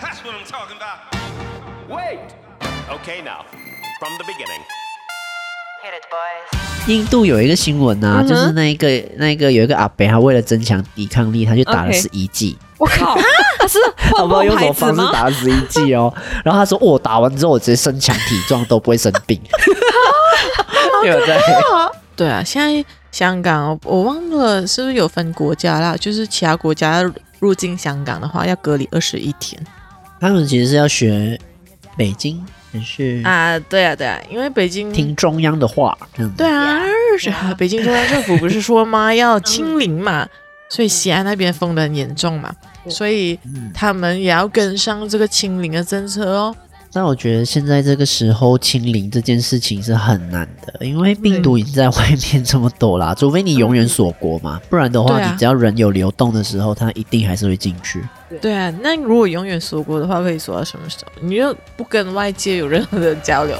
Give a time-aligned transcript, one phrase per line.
[0.00, 0.98] That's what I'm talking about.
[1.88, 2.20] Wait.
[2.90, 3.44] Okay, now
[3.98, 4.62] from the beginning.
[5.82, 6.88] Hit it, boys.
[6.88, 12.58] 印度有一个新闻啊，嗯哼就是那一个那个有一个阿伯，他为了增强抵抗力，他就打了 OK 十一剂。
[12.78, 13.16] 我靠，
[13.60, 14.80] 他是 他不知道用什么子？
[14.80, 16.12] 方式打了十一剂哦。
[16.44, 19.40] 然后他说：“我、打完之后，我直接身强体壮，都不会生病。”
[21.04, 21.38] 有在
[22.16, 25.96] 对啊，现在香港我忘了是不是有分国家啦？
[25.96, 27.02] 就是其他国家
[27.40, 29.60] 入境香港的话，要隔离二十一天
[30.20, 31.40] 他们其实是要学
[31.96, 33.58] 北京，还是啊。
[33.58, 35.96] 对啊，对啊，因为北京听中央的话？
[36.36, 36.78] 对啊，
[37.18, 39.12] 是啊，北京中央政府不是说吗？
[39.16, 40.28] 要清零嘛，
[40.68, 42.54] 所以西安那边封的很严重嘛，
[42.88, 43.38] 所以
[43.74, 46.54] 他们也要跟上这个清零的政策哦。
[46.92, 58.04] 但我觉得现在这个时候清零这件事情是很难的，因为病毒已经在外面这么多啦，除非你永远锁国嘛，不然的话，啊你只要人有流动的时候，它一定还是会进去。
[58.40, 61.12] 对啊，那如果永远锁国的话，可以锁到什么时候？
[61.20, 63.56] 你又不跟外界有任何的交流。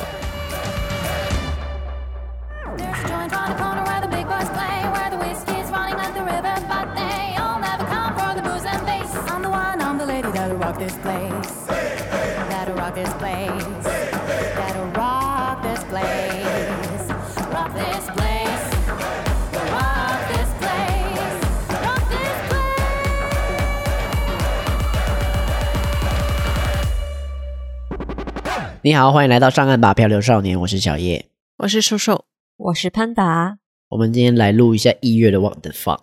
[28.82, 31.26] 你好，欢迎来到上岸吧，漂流少年，我是小叶。
[31.58, 32.24] 我是瘦瘦，
[32.56, 33.58] 我是潘达，
[33.90, 35.98] 我们今天来录一下一月的 What the fuck。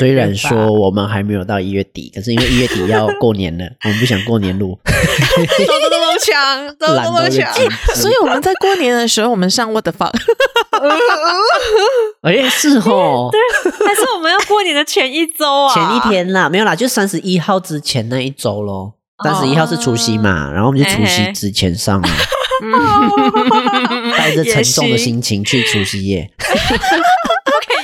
[0.00, 10.12] 虽然说我们还没有到一月底，可是因为一月底要过年了， 我们不想过年录，都都都抢，都懒到一个极致所以我们在过年的时候，我们上 What the fuck？
[12.22, 13.30] 哎，是哦，
[13.86, 15.72] 还是我们要过年的前一周啊？
[15.72, 18.94] 前一天啦，没有啦，就三十一号之前那一周咯。
[19.24, 22.08] 三十一号是除夕嘛，然后我们就除夕之前上了，
[24.16, 26.30] 带着沉重的心情去除夕夜。
[26.38, 26.54] 可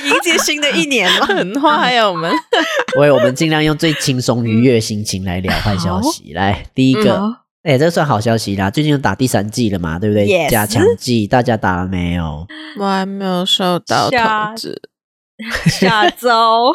[0.05, 1.25] 以迎接新的一年吗？
[1.25, 2.31] 很坏啊，我们
[2.99, 6.33] 喂，我们尽量用最轻松愉悦的心情来聊坏消息。
[6.33, 7.15] 来，第一个，
[7.63, 12.45] 哎、嗯这算好消息啦，最近有打第三季了嘛，对不对 Yes 加强剂，大家打了没有？
[12.79, 14.19] 我还没有收到通
[14.55, 14.81] 知。
[15.65, 16.73] 下周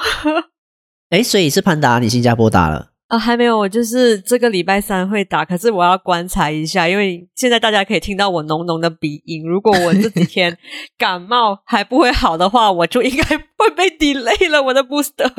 [1.11, 2.88] 哎，所以是潘达，你新加坡打了。
[3.09, 9.43] 啊，还没有，我就是这个礼拜三会打，可是我要观察一下，因为现在大家可以听到我浓浓的鼻音。
[9.49, 10.57] 如果我这几天
[10.99, 15.33] 感冒还不会好的话，我就应该会被 delay 了我的 booster。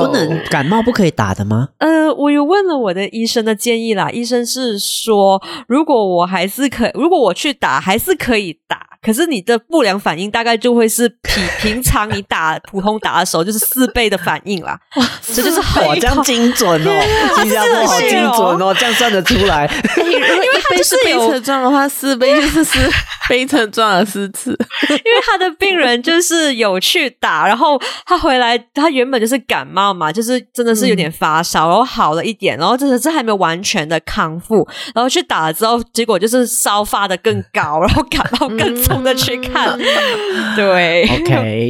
[0.00, 1.68] 不能感冒不可以打的吗？
[1.78, 14.78] 呃，我有问了我的医生的建议啦，医生是说，如果我还是可，如果我去打，还是可以打，可是你的不良反应大概就会是比平常你打普通打的时候 就是四倍的反应啦。
[14.96, 19.70] 哇这就是很哇，这样精准哦，新加坡好精准哦，这样算得出来。
[19.98, 22.78] 因为一杯是杯车撞的话，四倍就是四
[23.28, 24.50] 杯车撞了四次。
[24.88, 39.76] 因为他的病人就是有去打，然后他回来，他原本就是感冒嘛，就是真的是有点发烧，然后好了一点，然后真的是还没有完全的康复，然后去打了之后，结果就是烧发的更高， 然后感冒更重的去看。
[40.56, 41.68] 对，OK，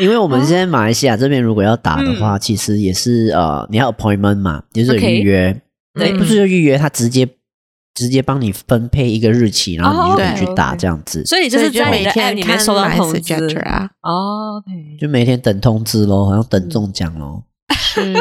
[0.00, 5.60] 因为我们现在马来西亚这边如果要打的话，其实也是呃，你要 appointment 嘛，就是预约，
[5.94, 7.28] 对，不是就预约，他直接
[7.94, 11.24] 直接帮你分配一个日期，然后你就可以去打这样子。
[11.24, 14.62] 所以你就是在你的 app 里面收到通知啊，哦，
[15.00, 17.44] 就每天等通知咯，好像等中奖咯。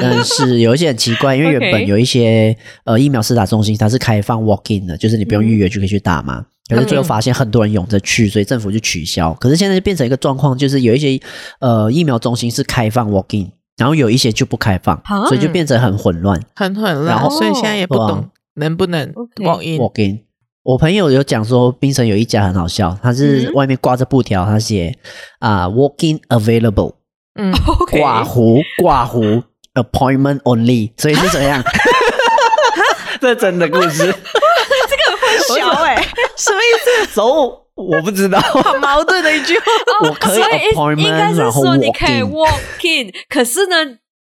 [0.01, 6.45] 但是有一些很奇怪，因为原本有一些呃疫苗施打中心它是开放 walk in 的，就是你不用预约就可以去打嘛。
[6.69, 9.33] 可是最后发现很多人涌着去，所以政府就取消。
[9.35, 11.19] 可是现在就变成一个状况，就是有一些
[11.59, 17.05] 呃疫苗中心是开放 walk in，然后有一些就不开放，所以就变成很混乱，很混乱。
[17.05, 19.79] 然后所以现在也不懂能不能 walk in。
[19.79, 20.19] walk in，
[20.63, 24.95] 我朋友有讲说，槟城有一家很好笑，他是外面挂着布条，他写
[25.39, 26.93] 啊 walk in available，
[27.39, 27.51] 嗯，
[27.91, 29.43] 挂壶挂壶
[29.73, 31.63] appointment only，所以是怎样？
[33.19, 33.97] 这真的故事。
[33.97, 36.01] 这个很小哎、欸，
[36.37, 37.13] 什么意思？
[37.13, 39.65] 走，我不知道，好矛盾的一句话。
[40.03, 43.75] 我可以 appointment，应该是说你可以 walk in 可是呢，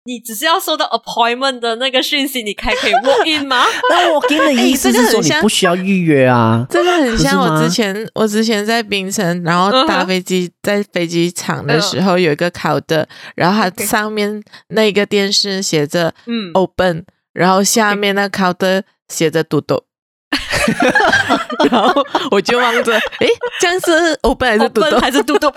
[0.04, 3.64] 你只是要收到 appointment 的那个讯息，你开可以 walk in 吗？
[3.88, 19.84] 那 walk in 的意思是说你不需要预约啊，这个很像我之前，我之前在槟城，然后搭飞机在飞机场的时候有一个考的，然后它上面那个电视写着嗯 open，然后下面那考的写着嘟嘟。
[21.70, 23.28] 然后我就望着，诶，
[23.60, 24.98] 这样是欧本还是嘟嘟？
[24.98, 25.50] 还是嘟嘟？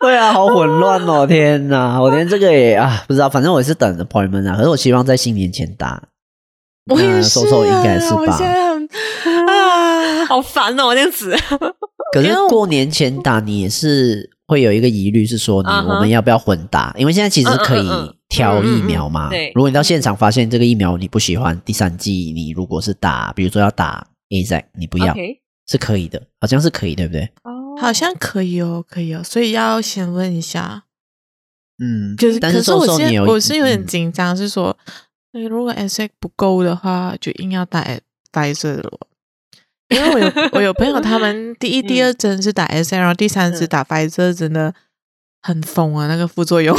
[0.00, 1.26] 对啊，好混乱哦！
[1.28, 4.56] 天哪，我连这个也啊不知道，反正我也是等 appointment 啊。
[4.56, 6.02] 可是我希望在新年前打。
[6.90, 8.38] 我也是、啊，收收应该是吧？
[9.48, 11.34] 啊， 好烦哦，这样子。
[12.12, 16.94] 可是过年前打，你也是会有一个疑虑，是说你我们要不要混打？
[16.98, 17.88] 因为现在其实可以
[18.34, 19.28] 挑疫苗嘛。
[19.30, 25.14] 对，如果你到现场发现这个疫苗你不喜欢，第三剂你如果是打，比如说要打 AZ，你不要
[25.66, 27.22] 是可以的，好像是可以，对不对？
[27.44, 29.22] 哦，好像可以哦，可以哦。
[29.22, 30.84] 所以要先问一下。
[31.78, 34.76] 嗯，就是但是可是我现在我是有点紧张，是说。
[35.50, 37.84] 如果 S Z 不够的话，就硬要打
[38.32, 39.08] Pfizer 了。
[39.88, 44.72] 因为我有 我有朋友，他们第一、第二针是打 S X，然后第三次打 Pfizer，真的
[45.42, 46.06] 很疯啊！
[46.06, 46.78] 那个副作用，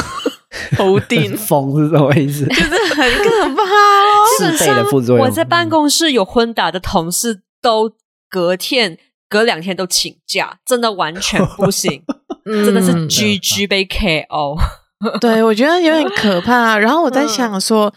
[0.78, 2.46] 头顶疯是什么意思？
[2.48, 5.25] 就是很可怕哦，是倍的副作用。
[5.25, 7.92] 我在办公室有昏打的同事，都
[8.30, 8.98] 隔天、
[9.30, 12.04] 隔两天都请假，真的完全不行，
[12.46, 14.57] 真的是 GG 被 KO。
[15.19, 16.78] 对，我觉得有点可怕。
[16.78, 17.94] 然后我在想说。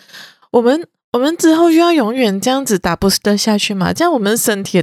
[0.50, 3.93] 我们我们之后就要永远这样子打 booster 下去嘛？
[3.93, 4.82] 这样我们身体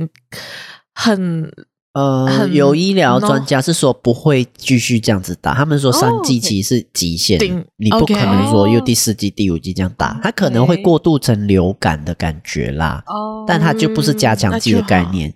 [0.94, 1.52] 很
[1.96, 5.54] 呃，很有医疗专家是说不会继续这样子打。
[5.54, 7.40] 他们说三剂其实是极限，
[7.78, 13.02] 你不可能说又第四剂、第五剂这样打，它可能会过渡成流感的感觉啦。
[13.08, 15.34] 哦，但它就不是加强剂的概念。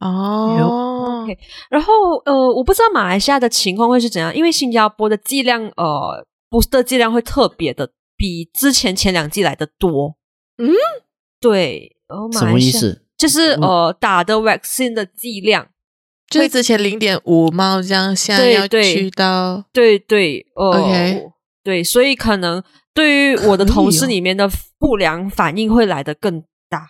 [0.00, 1.38] 哦，OK。
[1.70, 1.92] 然后
[2.26, 7.90] 呃，我不知道马来西亚的情况会是怎样，因为新加坡的剂量呃 booster 剂量会特别的。
[8.16, 10.14] 比之前前两季来的多，
[10.58, 10.70] 嗯，
[11.40, 13.02] 对，哦，什么意思？
[13.18, 15.66] 就是呃，打的 vaccine 的剂量，
[16.28, 20.72] 就是之前零点五猫这样，现在要去到，对对，哦
[21.62, 22.62] 对，所以可能
[22.92, 26.88] 对于我的同事里面的不良反应会来得更大，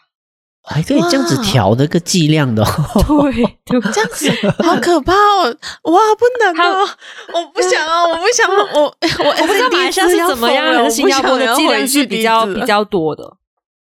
[0.62, 2.64] 还可以这样子调那个剂量的，
[3.06, 4.30] 对，对，这样子
[4.62, 5.44] 好可怕哦！
[5.84, 6.88] 哇，不能哦，
[7.34, 8.96] 我不想哦，我不想，我我
[9.40, 13.36] 我不知道马来西亚是怎么样，可是新加坡的剂量是比较比较多的。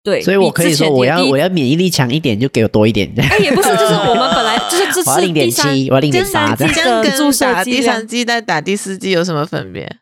[0.04, 3.08] 对，所以我可以说，我要我要免疫力强一点，就给我多一点。
[3.16, 9.98] 哎，也不是， 就是我们本来 就是这次零点七，我要零点八，这样跟注射第三剂再打第四剂有什么分别？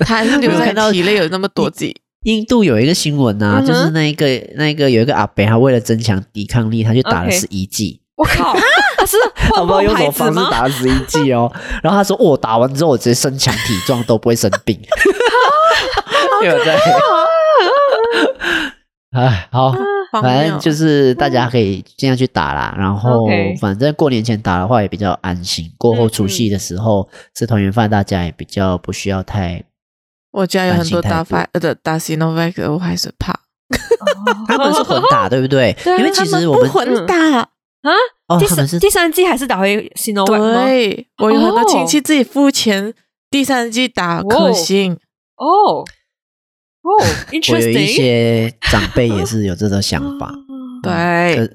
[0.00, 1.94] 他还是留在体内有那么多剂。
[2.24, 8.00] 印度有一个新闻啊，就是那一个那一个有一个阿伯，他为了增强抵抗力，他就打了十一剂。
[8.16, 8.54] 我靠，
[8.96, 11.50] 他是他不知道用什么方式打了十一剂哦。
[11.82, 14.78] 然后他说，我打完之后，我直接身强体壮，都不会生病。
[16.44, 16.78] 有在。
[19.10, 19.72] 哎，好，
[20.22, 22.74] 反正就是大家可以尽量去打啦。
[22.78, 23.26] 然后，
[23.60, 25.68] 反正过年前打的话也比较安心。
[25.76, 29.64] 过后除夕的时候吃团圆饭，大家也比较不需要太。
[30.30, 33.34] 我家有很多打法呃打 Sinovac，我还是怕。
[34.46, 35.76] 他们是混打，对不对？
[35.98, 37.48] 因为其实我们混打啊。
[38.28, 40.54] 哦，第三第三季还是打回 Sinovac？
[40.64, 42.94] 对，我有很多亲戚自己付钱，
[43.28, 44.96] 第三季打可行。
[45.36, 45.84] 哦
[46.82, 47.52] 哦，interesting。
[47.54, 50.32] 我有一些长辈也是有这种想法。
[50.82, 50.92] 对，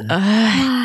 [0.09, 0.81] 哎。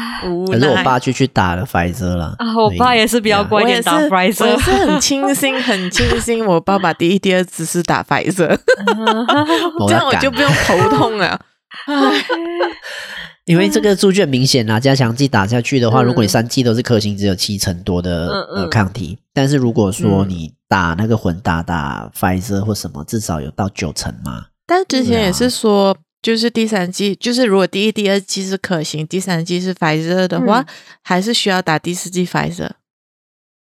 [0.50, 2.54] 可是我爸就去打了 Pfizer 了啊！
[2.54, 4.52] 我爸也是比较乖一点，打 Pfizer。
[4.52, 8.54] 我是很清新，很清新我爸爸第一、第二次是打 Pfizer，
[9.88, 11.40] 这样我就不用头痛了。
[13.46, 19.18] 因为这个数据很明显啊，加强剂打下去的话，如果你三剂都是可行，只有七成多的呃抗体。
[19.32, 24.46] 但是如果说你打那个混打打 Pfizer 或什么，至少有到九成嘛。
[24.66, 25.96] 但之前也是说。
[26.22, 30.66] 就是第三剂，就是如果第一、第二剂是可行，第三剂是 Pfizer 的话，嗯、
[31.02, 32.72] 还是需要打第四剂 Pfizer。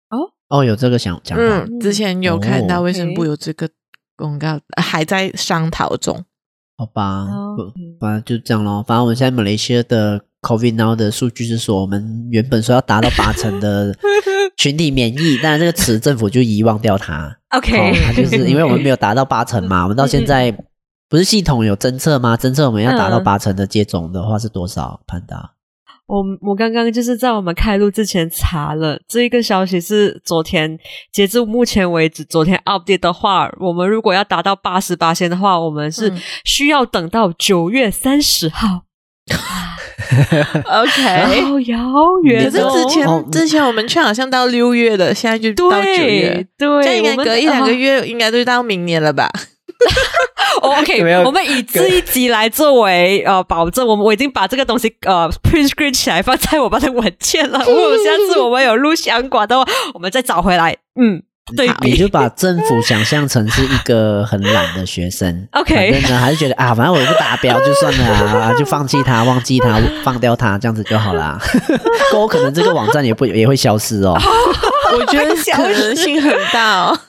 [0.10, 1.44] 哦哦，有这个想讲法。
[1.44, 3.70] 嗯，之前有看到卫生部有这个
[4.18, 6.26] 公告，哦、还在商讨中。
[6.78, 7.28] 好吧，
[8.00, 8.84] 反正就这样咯。
[8.88, 13.96] 反正我们现在马来西亚的 COVID now 的数据是说，我们原本说要达到八成的
[14.58, 17.38] 群体免疫，但是这个词政府就遗忘掉它。
[17.50, 20.56] OK，它就是因为我们没有达到八成嘛， 我们到现在。
[21.10, 22.38] 不是系统有侦测吗？
[22.38, 25.02] 侦测我们要达到八成的接种的话是多少？
[25.06, 25.50] 潘达、嗯，
[26.12, 30.78] 我我刚刚就是在我们开录之前查了，这一个消息是昨天，
[31.10, 36.12] 截至目前为止，昨天 update 的话，我们如果要达到八十八仙的话，我们是
[36.44, 38.82] 需要等到九月三十号。
[40.66, 41.80] OK，好遥
[42.24, 42.44] 远。
[42.44, 49.32] 可是之前、哦、之前我们劝好像到六月的，现在就到九月，对，这应该隔一两个月，应该就到明年了吧？
[50.62, 57.60] OK，我们以这一集来作为呃保证，我们我已经把这个东西呃 print screen 起来，放在我们的文件了。
[57.66, 60.76] 如 果下次我们有录相关的话，我们再找回来。
[61.00, 61.24] 嗯，
[61.56, 68.06] 对比你就把政府想象成是一个很懒的学生 OK 反正呢还是觉得啊，反正我也不达标就算了
[68.40, 71.40] 啊，就放弃他，忘记他，放掉他，这样子就好啦。
[72.12, 74.18] 过后可能这个网站也不也会消失哦。
[75.00, 76.98] 我觉得可能性很大哦。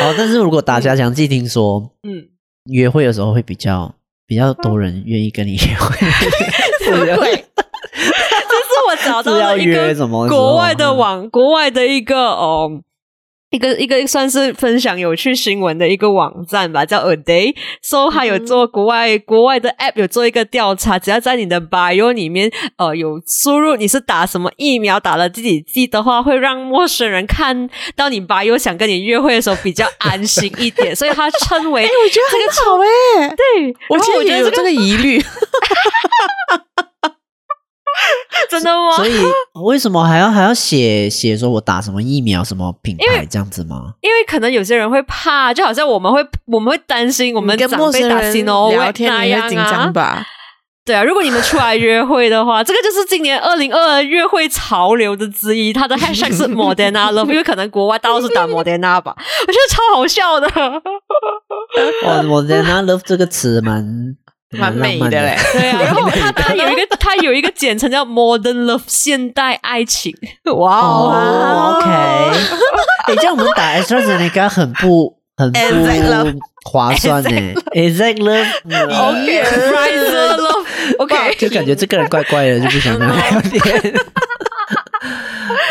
[0.00, 2.28] 好，但是如果大家详细听说，嗯，
[2.70, 3.94] 约会的时候会比较
[4.26, 5.96] 比较多人愿意跟你约会，
[6.84, 7.44] 什么鬼？
[7.94, 9.94] 这是我找到了一个
[10.28, 12.82] 国外的网，国外的一个哦。
[13.50, 17.54] 一个一个算是分享有趣新闻的一个网站吧，叫 A Day。
[17.82, 30.94] So 还有做国外、嗯、国外的 App 有做一个调查，只要在你的 Bio 里面呃有输入你是打什么疫苗，打了自己记的话，会让陌生人看到你 Bio 想跟你约会的时候比较安心一点。
[30.94, 33.34] 所以他称为、 欸，我觉得很好哎、欸。
[33.34, 35.22] 对，我其实也有这个疑虑。
[38.50, 38.96] 真的吗？
[38.96, 39.12] 所以
[39.64, 43.94] 为什么还要还要写写说我打什么疫苗什么品牌这样子吗？
[44.00, 50.26] 因为可能有些人会怕，就好像我们会我们会担心我们长辈打 Sinovac 聊天你会紧张吧？
[50.84, 55.70] 对啊，如果你们出来约会的话，这个就是今年二零二二约会潮流的之一。
[55.70, 59.14] 它的 hashtag 是 Moderna Love，因为可能国外大多数打 Moderna 吧，
[59.46, 60.48] 我觉得超好笑的。
[62.06, 64.16] 哇， Moderna Love 这个词蛮。
[64.50, 70.14] 蛮美的嘞，对啊， 然后它它有一个它有一个简称叫 Modern Love 现代爱情，
[70.56, 72.32] 哇哦，OK，哎，
[73.16, 75.58] 这样我们打 AstraZeneca 很不很不
[76.64, 77.30] 划算呢
[77.74, 83.60] ，Exact Love，OK，Pfizer Love，OK， 就感觉这个人怪怪的，就不想跟他聊天。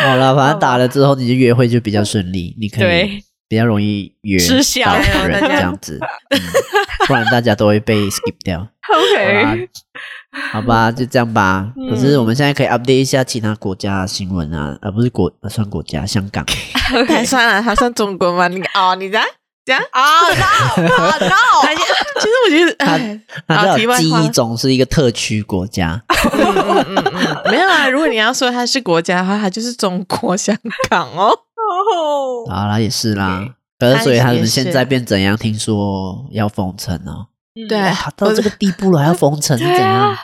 [0.00, 3.24] 好了，反正打了之后，你的约会就比较顺利，你可以。
[3.48, 4.38] 比较容易约
[4.84, 5.98] 到人这样子，
[6.30, 6.40] 嗯，
[7.06, 8.60] 不然大家都会被 skip 掉。
[8.88, 9.68] OK，
[10.52, 11.72] 好吧，就这样吧。
[11.90, 16.44] 可是我们现在可以 update 一下其他国家的新闻啊，而不是国算国家，香港。
[17.08, 18.48] 太算了，他算中国吗？
[18.48, 19.26] 你哦，你这样
[19.64, 20.02] 这样啊
[20.76, 21.36] ？No No，
[22.20, 22.98] 其实我觉得他
[23.46, 26.02] 他在我记忆中是一个特区国家。
[27.50, 30.56] 没有啊，如果你要说它是国家的话，它就是中国香
[30.88, 31.38] 港哦。
[32.48, 33.54] 好啦，也是啦。
[33.78, 35.36] 可是，所以他们现在变怎样？
[35.36, 37.28] 听说要封城哦。
[37.68, 40.16] 对，到这个地步了，还要封城 是怎样？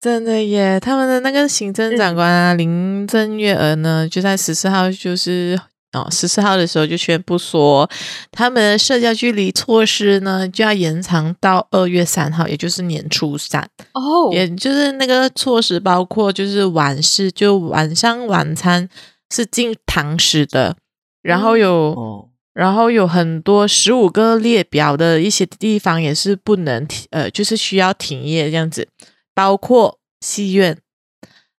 [0.00, 0.80] 真的耶！
[0.80, 5.56] 他们的那个行政长官啊，林郑月娥呢，就在十四号，就是
[5.92, 7.88] 哦，十四号的时候就宣布说，
[8.32, 13.62] 他们的社交距离措施呢，就要延长到二月三号，也就是年初三。
[13.92, 18.88] 哦，也就是那个措施包括，就是晚市，就晚上晚餐
[19.32, 20.76] 是进堂食的。
[21.22, 28.88] 然后有，哦、然后有很多十五个列表的一些地方也是不能停，呃，就是需要停业这样子，
[29.34, 30.76] 包括戏院，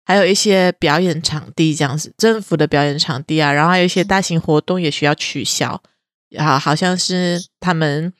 [0.05, 5.81] 还有一些表演场地这样子，政府的表演场地啊，然后还有一些大型活动也需要取消，
[6.37, 8.11] 啊，好像是他们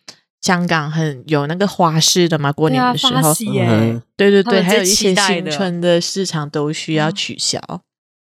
[0.42, 7.60] 香港很有那个花市的嘛，过年的时候，嗯、对对对，还有一些新春的市场都需要取消。
[7.70, 7.80] 嗯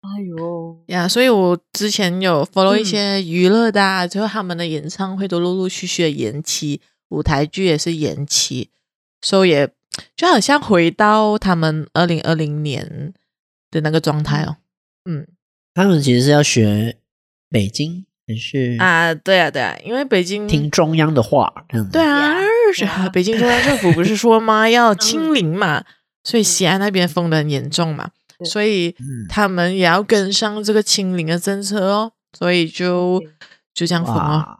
[0.02, 1.06] 哎呦呀！
[1.06, 6.80] 所以我之前有 follow 一些娱乐的，啊，最后、嗯、他们的演唱会都陆陆续续的延期，
[7.10, 8.70] 舞台剧也是延期，
[9.20, 9.70] 所以也
[10.16, 13.12] 就好像回到他们二零二零年
[13.70, 14.56] 的那个状态哦。
[15.04, 15.26] 嗯，
[15.74, 16.96] 他们其实是要学
[17.50, 19.12] 北京还是啊？
[19.12, 21.52] 对啊，对啊，因为北京听中央的话，
[21.92, 22.38] 对啊，
[22.72, 24.66] 是啊，北京中央政府不是说吗？
[24.70, 25.84] 要清零嘛，
[26.24, 28.12] 所以西安那边封的很严重嘛。
[28.44, 28.94] 所以
[29.28, 33.22] 他们也要跟上这个清零的政策哦，所以就
[33.74, 34.58] 就这样分哦。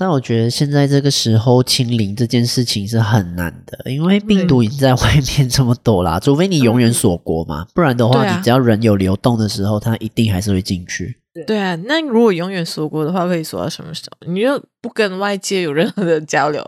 [0.00, 11.18] 但我觉得现在这个时候清零这件事情是很难的，因为病毒已经在外面这么多啦，除非你永远锁国嘛，不然的话，你只要人有流动的时候，它一定还是会进去。
[11.48, 14.32] 对啊，那如果永远锁国的话，可以锁到什么时候？
[14.32, 16.64] 你又不跟外界有任何的交流，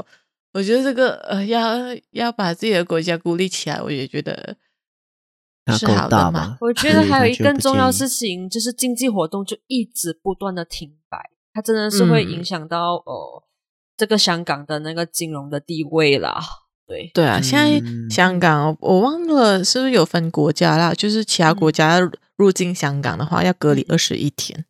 [0.55, 1.77] 我觉得这个呃，要
[2.11, 4.57] 要把自己的国家孤立起来，我也觉得。
[5.69, 6.57] 是好的吗？
[6.61, 11.19] 我觉得还有一个更重要事情，就是经济活动就一直不断的停摆，
[11.53, 13.43] 它真的是会影响到哦、嗯呃、
[13.97, 16.41] 这个香港的那个金融的地位啦。
[16.87, 17.81] 对对啊，现在
[18.13, 20.93] 香港我忘了是不是有分国家啦？
[20.93, 22.01] 就是其他国家
[22.37, 24.65] 入境香港的话，要隔离二十一天。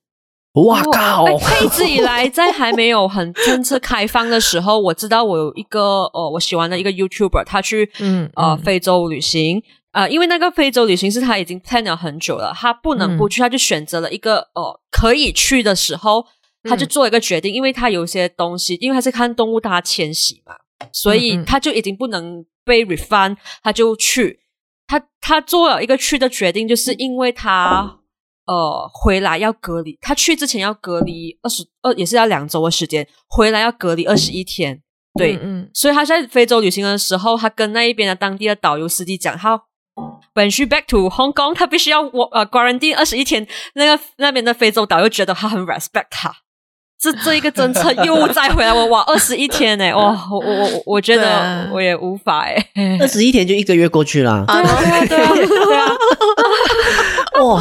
[0.55, 1.27] 哇靠！
[1.65, 9.63] 一直以来在还没有很正式开放的时候，我知道我有一个哦，我喜欢的一个 YouTuber，他去嗯呃非洲旅行。
[9.93, 16.25] 呃，因为那个非洲旅行是他已经 plan 了很久了，他不能不去，嗯、他就选择了一个哦、呃、可以去的时候，
[16.63, 20.55] 他就做一个决定，嗯、因为他有些东西，因为他是看动物大迁徙嘛，
[20.93, 24.41] 所以他就已经不能被 refund，他就去，
[24.87, 27.99] 他他做了一个去的决定，就是因为他
[28.47, 34.83] 呃回来要隔离，他去之前要隔离二十二，也是要两周的时间，回来要隔离二十一天。
[35.19, 39.61] 对，嗯，嗯，所以他在非洲旅行的时候，他跟那一边的当地的导游司机讲，他
[40.35, 43.47] when she back to Hong Kong，他必须要我呃 quarantine 二十一天。
[43.75, 46.33] 那个那边的非洲导游觉得他很 respect 他，
[46.99, 52.65] 这这一个政策 又再回来，我哇二十一天呢，哇我我我我觉得我也无法哎，
[53.01, 55.35] 二十一天就一个月过去了，对啊对啊对啊，
[55.67, 55.97] 对啊。
[57.45, 57.61] 哇，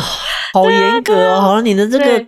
[0.53, 2.25] 好严格哦，好像你的这个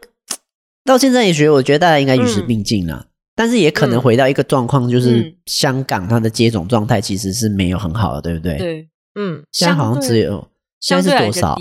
[0.85, 2.95] 到现在也学，我觉得大家应该与时并进了。
[2.95, 8.57] 嗯但是也可能回到一个状况，就是香港它的接种状态其实是没有很好的，对不对？
[8.57, 10.49] 对，嗯，现在好像只有
[10.79, 11.59] 现在是多少？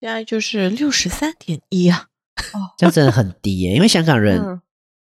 [0.00, 2.08] 现在就是六十三点一啊，
[2.52, 4.60] 哦，这样真的很低耶，因为香港人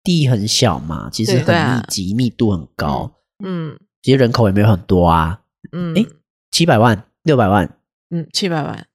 [0.03, 3.11] 地很小嘛，其实很密集，密度很高，
[3.43, 6.07] 嗯，其实人口也没有很多啊，嗯，诶，
[6.51, 7.77] 七百万、六百万，
[8.11, 8.87] 嗯，七百万，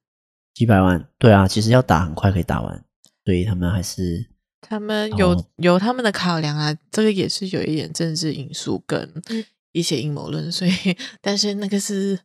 [0.53, 2.83] 七百万，对啊，其实要打很快可以打完，
[3.25, 4.31] 所以他们还是。
[4.61, 9.11] 他们有、哦、有他们的考量啊，这个也是有一点政治因素跟
[9.71, 10.71] 一些阴谋论，所以
[11.19, 12.21] 但是那个是啊，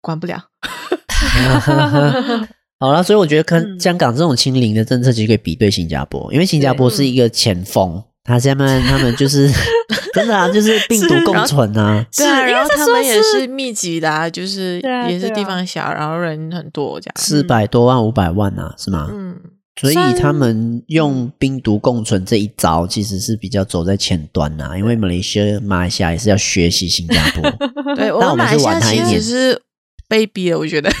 [0.00, 0.42] 管不了。
[2.80, 9.50] 好了，所以我觉得跟香港这种清零的政策其实可以比对新加坡，因为新加坡是一个前锋，他下面 他们就是
[10.14, 19.08] 真的啊，就是病毒共存啊，对啊，然后他们也是密集的，啊，就是也是地方小，然后人很多这样，四百多万五百万啊，是吗？
[19.12, 19.36] 嗯。
[19.80, 24.78] 所以他们用冰毒共存这一招，其实是比较走在前端呐、啊。
[24.78, 27.42] 因为马来西亚、马来西亚也是要学习新加坡，
[27.94, 29.60] 对，我们是晚他一年，是
[30.08, 30.90] 被逼了，我觉得。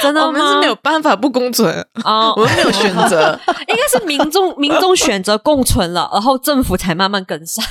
[0.00, 0.26] 真的吗？
[0.28, 2.32] 我们是没有办法不共存啊！
[2.38, 7.64] 我们没有选择， 应该是民众民众选择共存了，然后政府才慢慢跟上。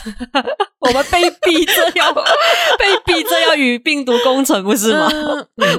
[0.80, 2.22] 我们被逼着要被
[3.06, 5.10] 逼着要与病毒共存，不是吗？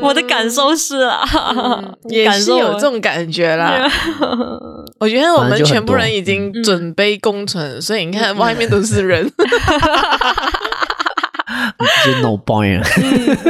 [0.00, 1.22] 我的感受是啊，
[2.08, 3.86] 也是有这种感觉啦。
[4.98, 9.30] 我觉得我们全部人已经准备共存，所以你看外面都是人。
[12.12, 12.86] 就 no point 了。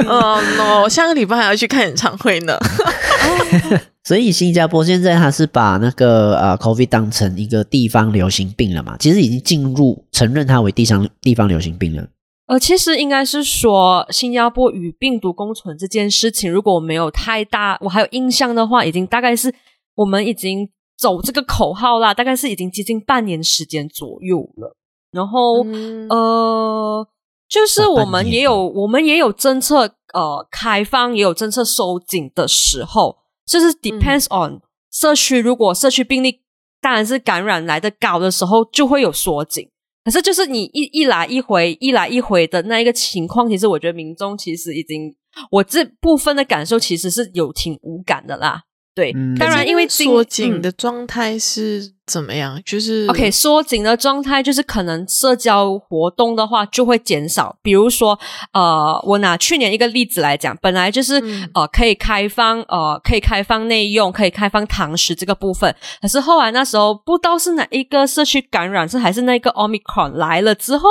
[0.06, 2.58] 哦 no，下个礼拜还要去看演唱会呢。
[4.04, 8.96] 所以新加坡现在它是把那个呃 COVID 当成一个地方流行病了嘛？
[8.98, 12.08] 其实已经进入承认它为地方地方流行病了。
[12.46, 19.54] 呃，其实应该是说新加坡与病毒共存这件事情，如果我没有太大我还有印象的话，已经大概是
[19.94, 24.74] 我们已经走这个口号啦，大概是已经接近半年时间左右了。
[25.12, 27.06] 然后、嗯、呃。
[27.48, 35.40] 就是我们也有，我们也有政策，呃，开放也有政策收紧的时候，就是 depends on 社区。
[35.40, 36.42] 如果社区病例
[36.80, 39.68] 当然是感染来的高的时候，就会有缩紧。
[40.04, 45.14] 可是就是你一一来一回，一来一回的那一个情况，其实我觉得民众其实已经，
[45.50, 48.62] 我这部分的感受其实是有挺无感的啦。
[48.98, 52.58] 对，嗯、当然因为缩紧的状态是怎么样？
[52.58, 57.56] 嗯、就是 OK，缩紧的状态就是可能社交活动的话就会减少。
[57.62, 58.18] 比如说，
[58.52, 70.88] 呃，我拿去年一个例子来讲，本来就是、嗯、呃可以开放呃可以开放内用，可以开放堂食这个部分，可是后来那时候不知道是哪一个社区感染是还是那个 Omicron 来了之后，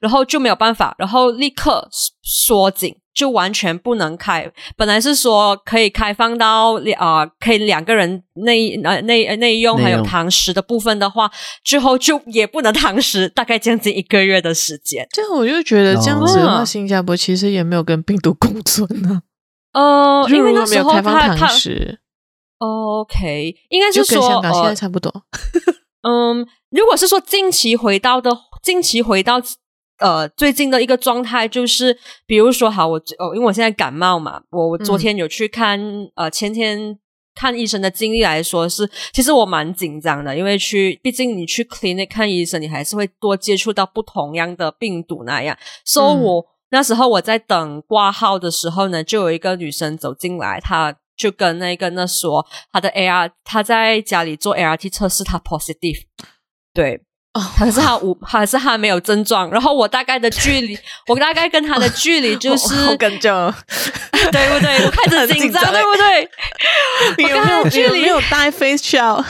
[0.00, 1.88] 然后就没有办法，然后立刻
[2.24, 2.96] 缩紧。
[3.14, 11.30] 就完全不能开，本来是说可以开放到啊、呃，可以两个人内呃内内用还有堂食的部分的话，
[11.62, 15.06] 之后就也不能堂食，大概将近一个月的时间。
[15.12, 19.22] 这样我就觉得这样子的话，新加坡其实也没有跟病毒共存呢。
[19.72, 22.00] 呃，因为那时候开放堂食
[22.58, 25.10] ，OK，应该是说跟香港现在差不多。
[26.02, 29.40] 呃、嗯，如果是说近期回到的，近期回到。
[30.04, 36.98] 呃，最近的一个状态就是，比如说，好，我哦，因为我现在感冒嘛，我我昨天有去看，嗯、呃，前天
[37.34, 45.56] 看医生的经历来说是，其实我蛮紧张的，因为去，毕竟你去 clinic 看医生，你还是会多接触到不同样的病毒那样。
[45.86, 56.02] 所以，我那时候我在等挂号的时候呢，就有一个女生走进来，她就跟那个那说，她的 AR，她在家里做 ART 测试，她 positive，
[56.74, 57.00] 对。
[57.34, 59.50] 哦，还是他无，还是他没有症状。
[59.50, 63.52] 然后我大概的距离， 我大概跟他的距离就是，好紧张，
[64.30, 64.84] 对不对？
[64.86, 66.28] 我开始紧张， 对不对？
[67.18, 68.02] 你有没有距离？
[68.02, 69.24] 没有戴 face shield，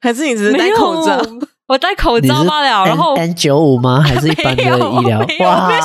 [0.00, 1.20] 还是你只是戴口罩？
[1.66, 2.86] 我戴口罩罢了。
[2.86, 4.02] 然后 N 九五吗？
[4.06, 5.18] 还是一般的医疗？
[5.40, 5.78] 哇，我没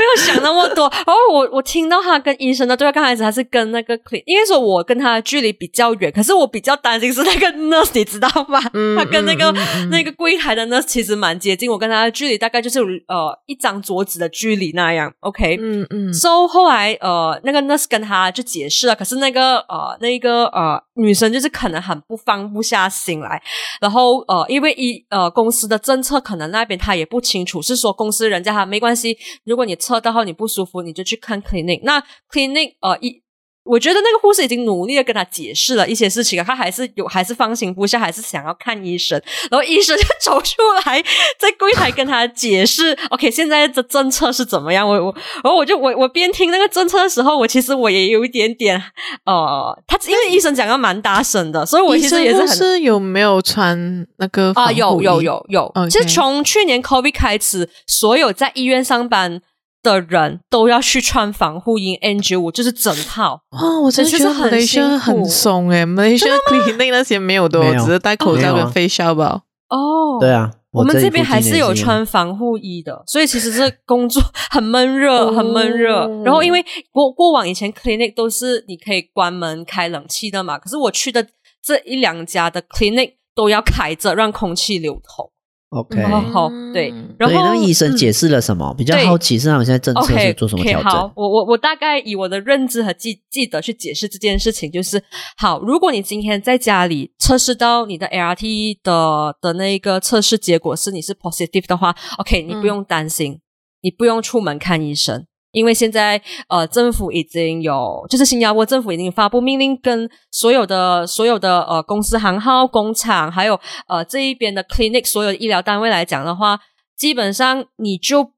[0.00, 0.90] 没有有想那么多。
[1.06, 8.60] 然后我我听到他跟医生的对话，刚开始他是跟那个 clean，因为说我跟他的距离比较远，可是我比较担心是那个 nurse，你知道吗？
[8.72, 15.12] 嗯、他跟那个、嗯、那个柜台的 nurse 其实蛮接近，我跟他的距离大概就是呃一张桌子的距离那样。
[15.20, 16.12] OK，嗯嗯。
[16.14, 23.42] So 后来呃那个 nurse 跟他就解释了，可是那个呃那个呃女生就是可能很不放不下心来，
[23.80, 31.80] 然后呃因为一呃公司的政策可能那边他也不清楚，是说公司人家他没关系，如果你测到后你不舒服，你就去看 clinic。
[31.84, 32.00] 那
[32.32, 33.22] clinic 呃一。
[33.62, 39.20] 我觉得那个护士已经努力的跟他解释了一些事情，他还是有，还是放心不下，还是想要看医生。
[39.50, 41.00] 然后医生就走出来，
[41.38, 48.82] 在柜台跟他解释：“OK，现在的政策是怎么样？”我我，然后我就我我边听那个政策的时候，我其实我也有一点点
[49.26, 52.48] 呃，他因为医生讲的蛮大声的，所以我其实也是很。
[52.48, 53.78] 是有没有穿
[54.16, 54.72] 那个啊？
[54.72, 59.42] 有有有有，其实从去年 COVID 开始，所有在医院上班。
[59.82, 63.42] 的人都要去穿防护衣 N95，就是整套。
[63.50, 69.42] 哦，我真的觉得马来西亚很松诶，马来西亚 clinic 那些没有的，只是戴口罩跟 face shield 吧。
[69.68, 76.08] 哦，对啊，我们这边还是有穿防护衣的，所以其实是工作 很闷热，很闷热。
[76.24, 81.26] 然后因为过过往以前 clinic 都是你可以关门开冷气的嘛，可是我去的
[81.62, 85.30] 这一两家的 clinic 都要开着，让空气流通。
[85.70, 86.02] OK，
[86.32, 88.74] 好，对，然后那个医生解释了什么？
[88.76, 90.90] 比较好奇是他们现在政策是做什么调整？
[90.90, 95.00] 好，我我我大概以我的认知和记记得去解释这件事情，就是
[95.36, 103.38] 好，如果你今天在家里测试到你的 LRT 的的那个测试结果是你是 positive 的话，OK，你不用担心，
[103.82, 105.24] 你不用出门看医生。
[105.52, 113.58] 因为现在呃，政府已经有，就是新加坡政府已经发布命令，跟所有的所有的呃公司行号、工厂，还有
[113.88, 116.60] 呃这一边的 clinic 所有的医疗单位来讲的话，
[116.96, 118.32] 基本上你就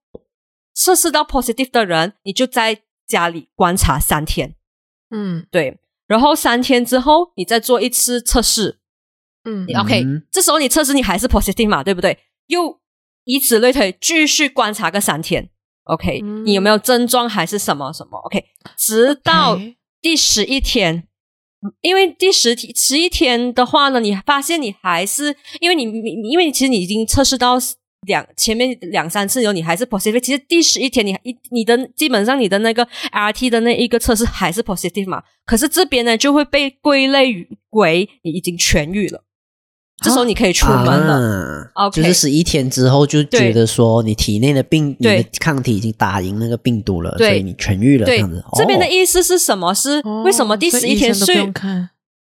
[0.74, 4.54] 测试到 positive 的人，你就在家里观察三天，
[5.10, 8.78] 嗯，对，然后三天之后你再做一次测试，
[9.44, 12.18] 嗯，OK，这时候你测试你还是 positive 嘛，对不对？
[12.46, 12.80] 又
[13.24, 15.50] 以此类推，继续观察个三天。
[15.84, 18.44] OK，嗯，你有没有症状还是什么什么？OK，
[18.76, 19.58] 直到
[20.00, 21.08] 第十一天.
[21.80, 27.56] 因为第十天十一天的话呢，你发现你还是因为你你因为其实你已经测试到
[28.08, 30.18] 两前面两三次以后，你还是 positive。
[30.18, 39.24] 其实第十一天你一你的基本上你的那个 RT 的那一个测试还是 positive 嘛，可是这边呢就会被归类为你已经痊愈了。
[40.02, 48.44] 这时候你可以出门了，就是十一天之后就觉得说你体内的病，你的抗体已经打赢那个病毒了，所以你痊愈了这样子。
[48.54, 49.72] 这边的意思是什么？
[49.72, 51.24] 是为什么第十一天是？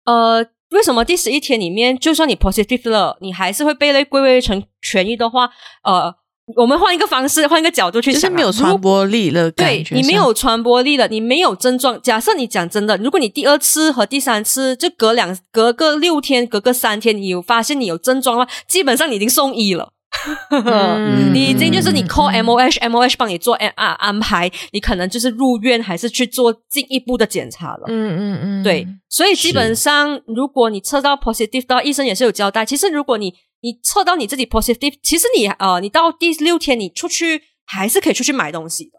[0.04, 5.50] 呃，为什么第十一天里面，就算你 positive 了，你还是会被类归为成痊愈的话，
[5.84, 6.14] 呃。
[6.56, 9.50] 我们换一个方式，换一个角度去想，就是没有传播力了。
[9.50, 12.00] 对，你没有传播力了，你没有症状。
[12.00, 19.92] 假设你讲真的，如果你第二次和第三次就隔两隔个六天，隔个三天，你有发现你有症状的话，基本上你已经送医了。
[20.50, 27.84] 嗯、 你已经就是你 call M O H M O H 帮你做安安排，你可能就是入院还是去做进一步的检查了。
[27.88, 28.86] 嗯嗯嗯，对。
[29.08, 32.64] 所以基本上，如果你测到 positive 到，医生也是有交代。
[32.64, 38.97] 其实如果你你测到你自己 positive，其实你呃，你到第六天你出去还是可以出去买东西的，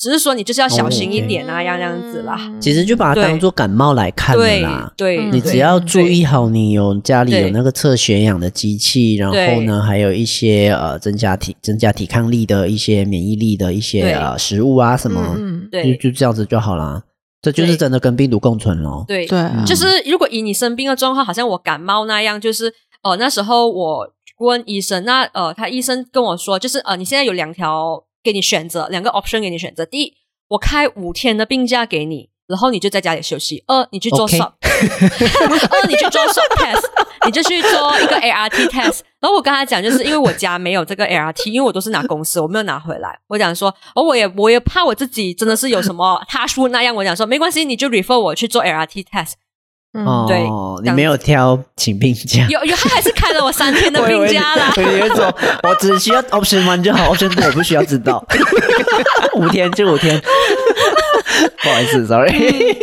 [0.00, 2.50] 只是说你就是要小心一点啊，这样这样子啦。
[2.58, 4.90] 其实就把它当做感冒来看的啦。
[4.96, 17.02] 对，对你只要注意好，你有家里有那个测血氧的机器，然后呢，还有一些呃增加体增加抵抗力的一些免疫力的一些呃食物啊什么，嗯，对，就就这样子就好啦。
[17.42, 19.04] 这就是真的跟病毒共存咯。
[19.06, 19.26] 对。
[19.26, 22.72] 对，就是如果以你生病的状况，好像我感冒那样，就是。
[23.02, 29.84] 哦、呃，那时候我问医生，那呃，他医生跟我说，就是呃，你现在有两条给你选择，两个 option 给你选择。
[29.84, 30.14] 第一，
[30.48, 33.62] 我开五天的病假给你，然后你就在家里休息。
[33.66, 36.84] 二，你去做 swab，二，你去做 swab test，
[37.26, 39.00] 你就去做一个 ART test。
[39.20, 43.18] 然后我跟他讲，就是因为我家没有这个 ART，因为我都是拿公司，我没有拿回来。
[43.28, 49.32] 我讲说，哦，我也我也怕我自己真的是有什么特殊那样，我讲说没关系，你就 refer 我去做 ART test。
[49.92, 50.48] 嗯，对，
[50.84, 54.72] 你没有挑请病假，有有，他还是开了我三天的 病假啦。
[54.76, 58.24] 我以为说，我只需要 option one 就好，option two 我不需要知道。
[59.34, 60.16] 五天就五天，
[61.60, 62.78] 不好意思，sorry。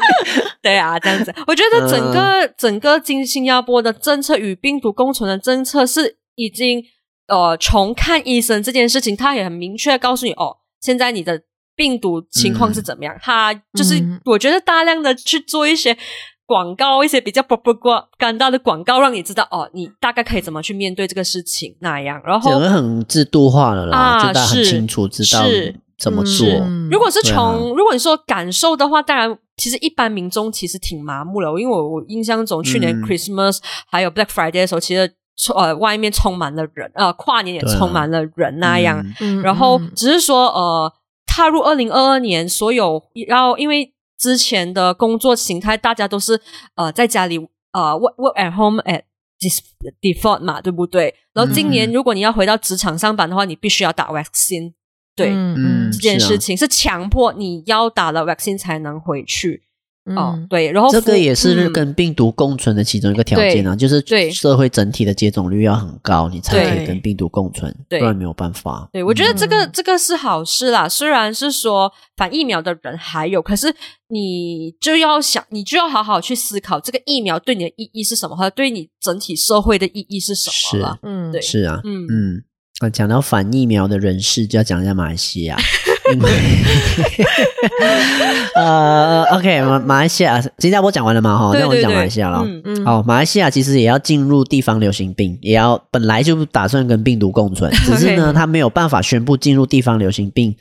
[0.62, 6.84] 对啊，这样子，我觉得整个、嗯、整个新新加坡的政策与病毒共存的政策是已经
[7.30, 11.43] 呃，从看医生这件事情，他也很明确告诉你哦，现在你的
[11.74, 13.15] 病毒情况是怎么样。
[13.15, 15.98] 嗯、他就是我觉得大量的去做一些。
[16.48, 25.44] 广告一些比较不不过干大的广告，让你知道哦，你大概可以怎么去面对这个事情那样，然后整个很制度化了啦，啊、就大家很清楚知道
[26.00, 26.48] 怎么做。
[26.48, 33.04] 嗯如果是从、如果你说感受的话，当然其实一般民众其实挺麻木了，因为我我印象中去年嗯。
[33.04, 33.60] Christmas、
[33.92, 35.12] 还有 Black Friday 的时候，其实
[35.54, 39.06] 呃外面充满了人，呃跨年也充满了人那样。
[39.44, 40.94] 然后嗯只是说，呃，
[41.26, 46.42] 踏入二零二二年，所有要因为之前的工作形态，大家都是
[46.76, 47.38] 呃在家里
[47.72, 49.04] 呃 work work at home at
[49.40, 49.62] this
[50.02, 51.14] default 嘛，对不对？
[51.34, 54.74] 然后今年嗯如果你要回到职场上班的话，你必须要打 vaccine，
[55.16, 59.64] 对，嗯这件事情是强迫你要打了 vaccine 才能回去。
[60.15, 68.89] 哦嗯，对，然后这个也是嗯跟病毒共存的其中一个条件啊，就是对社会整体的接种率要很高，你才可以跟病毒共存，不对然没有办法。
[68.93, 70.88] 对，我觉得这个、嗯这个是好事啦。
[70.88, 73.74] 虽然是说反疫苗的人还有，可是
[74.10, 81.00] 你就要想，你就要好好去思考这个疫苗对你的意义是什么，和对你整体社会的意义是什么了。
[81.04, 82.43] 嗯对是啊，嗯嗯，
[82.80, 85.58] 啊，讲到反疫苗的人士，就要讲一下马来西亚，
[88.56, 91.38] 呃，OK，马马来西亚，新加坡讲完了嘛？
[91.38, 92.41] 哈，那我就讲马来西亚了。
[92.46, 92.86] 嗯嗯。
[92.86, 100.56] 好，马来西亚其实也要进入地方流行病，也要本来就打算跟病毒共存， 只是呢它没有办法宣布进入地方流行病，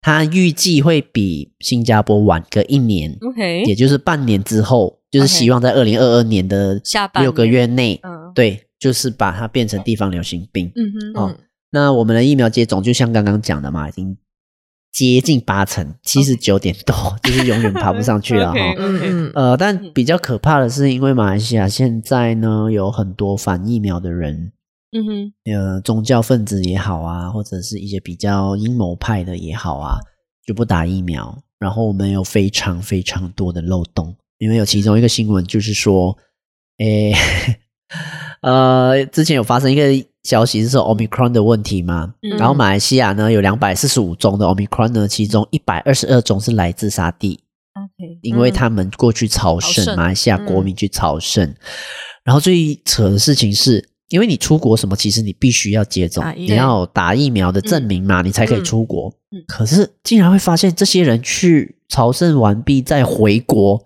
[0.00, 8.20] 它预计会比新加坡晚个一年，，OK，也就是半年之后，就是希望在二零二二年的下半六个月内，嗯。
[8.32, 10.70] 对，就是把它变成地方流行病。
[10.76, 11.34] 嗯哼，哦，
[11.72, 14.16] 那我们的疫苗接种就像刚刚讲的嘛，已经
[14.92, 18.58] 接近八成，七十九点多， 就是永远爬不上去了 哈。
[18.58, 24.52] OK 嗯嗯呃，但比较可怕的是，因为马来西亚现在呢有很多反疫苗的人，
[24.92, 29.98] 嗯哼，呃，宗教分子也好啊，或者是一些比较阴谋派的也好啊，
[30.44, 31.42] 就不打疫苗。
[31.58, 36.16] 然后我们有非常非常多的漏洞，因为有其中一个新闻就是说，
[36.78, 37.12] 诶，
[38.40, 47.40] 呃，之前有发生一个消息是说 Omicron 的问题嘛，嗯然后马来西亚呢有两百四十五宗的 Omicron 呢，其中一百二十二宗是来自沙地。
[47.74, 51.54] OK，因为他们过去朝圣，马来西亚国民去朝圣。
[52.24, 59.12] 然后最扯的事情是，因为你出国什么，其实你必须要接种你要打疫苗的证明嘛，你才可以出国。
[59.46, 63.80] 可是竟然会发现，这些人去朝圣完毕再回国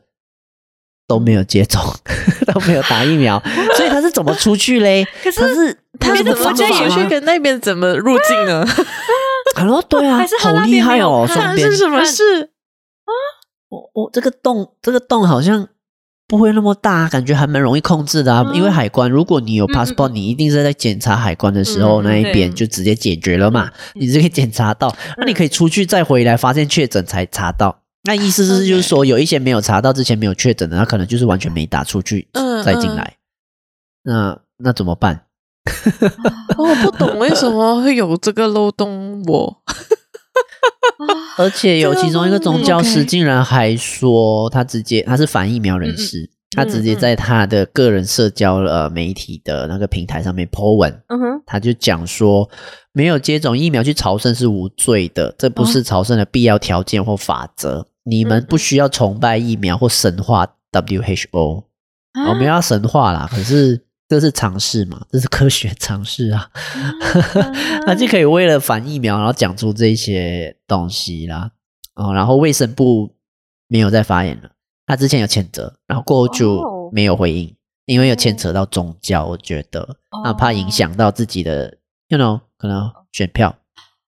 [1.07, 1.81] 都没有接种，
[2.53, 3.43] 都没有打疫苗，
[3.77, 5.05] 所以他是怎么出去嘞？
[5.23, 7.09] 可是他是他怎么怎么方就回去？
[7.09, 8.65] 跟那边怎么入境呢？
[9.57, 11.25] 然后对啊好厉害哦！
[11.29, 12.43] 看双边是什么事
[13.05, 13.13] 啊？
[13.69, 15.69] 我我这个洞，这个洞好像
[16.27, 24.95] 不会那么大，感觉还蛮容易控制的因为海关，如果你有嗯 passport，、你一定是在检查海关的时候、嗯那一边就直接解决了嘛，嗯你就可以检查到。
[25.19, 27.83] 那你可以出去再回来，发现确诊才查到。
[28.05, 33.17] 那意思是就是说，有一些没有查到之前没有确诊的，他可能就是完全没打出去，嗯再进来。
[34.03, 35.27] 那那怎么办？
[36.59, 39.23] 哦我不懂为什么会有这个漏洞。
[39.23, 39.63] 我
[41.39, 52.49] 而且有其中一个宗教师竟然还说，他直接他是反疫苗人士，他直接在他的个人社交呃媒体的那个平台上面 po 文，嗯哼，他就讲说，
[52.93, 57.87] 没有接种疫苗去朝圣是无罪的，这不是朝圣的必要条件或法则。
[58.05, 61.65] 你们不需要崇拜疫苗或神化 WHO，、
[62.13, 62.29] 啊？
[62.29, 66.49] 我们要神化啦，可是 这是尝试嘛，这是科学尝试啊。
[67.87, 71.51] 那就可以为了反疫苗，然后讲出这些东西啦。
[71.95, 73.15] 哦，然后卫生部
[73.69, 74.51] 没有再发言了，
[74.87, 76.91] 他之前有谴责，然后过后就哦。
[76.93, 77.53] 没有回应，
[77.87, 81.77] 因为有牵扯到宗教，我觉得那怕影响到自己的
[82.09, 83.53] ，you know，可能选票，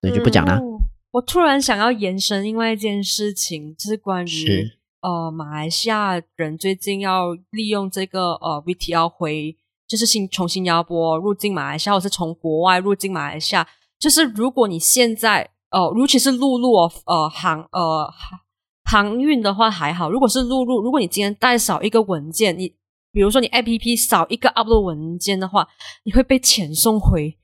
[0.01, 0.57] 所以就不讲了。
[0.59, 0.76] 哦
[1.17, 9.57] 我突然想要延伸另外一件事情，就是关于呃马来西亚人最近要利用这个呃 VTL 回，
[9.89, 13.67] 就是新从新加坡入境马来西亚，或是从国外入境马来西亚，
[13.99, 18.39] 就是如果你现在呃尤其是陆路哦呃航呃航
[18.85, 22.69] 航运的话还好，如果是陆路，如果你今天带少一个文件，你
[23.11, 25.67] 比如说你 APP 少一个 upload 文件的话，
[26.05, 27.39] 你会被遣送回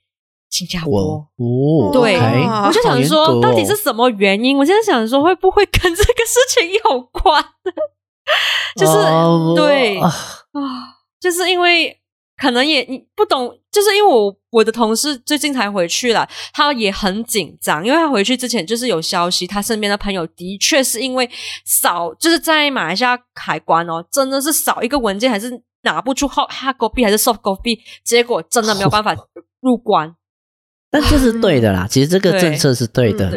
[0.53, 1.27] 新加坡。
[1.37, 4.57] 哦，对我就想说，到底是什么原因？
[4.57, 7.43] 我现在想说，会不会跟这个事情有关？
[8.79, 10.61] 就是、哦对啊啊，
[11.19, 11.99] 就是因为
[12.37, 21.29] 可能也你不懂，就是因为我我的同事最近才回去了，他也很紧张，因为他回去之前就是有消息，他身边的朋友的确是因为
[21.65, 29.15] 少，就是在马来西亚海关哦，真的是少一个文件，还是拿不出 hard hard copy 还是 soft copy，结果真的没有办法
[29.61, 30.15] 入关。
[30.93, 33.33] 但这是对的啦，其实这个政策是对的，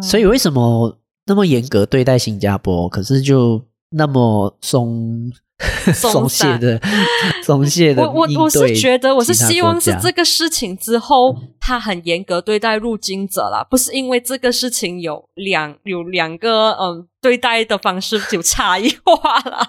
[0.00, 3.60] 所以为什么那么严格对待新加坡，可是就
[3.90, 5.32] 那么松
[5.92, 6.80] 松懈的
[7.42, 19.68] 松懈的我我我是觉得，我是希望是这个事情之后，他很严格对待入境者啦，不是因为这个事情有两有两个嗯对待的方式有差异化啦。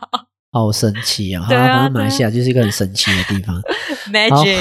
[0.52, 1.48] 好神奇啊！
[1.50, 3.60] 对啊马来西亚就是一个很神奇的地方。
[4.14, 4.60] Magic，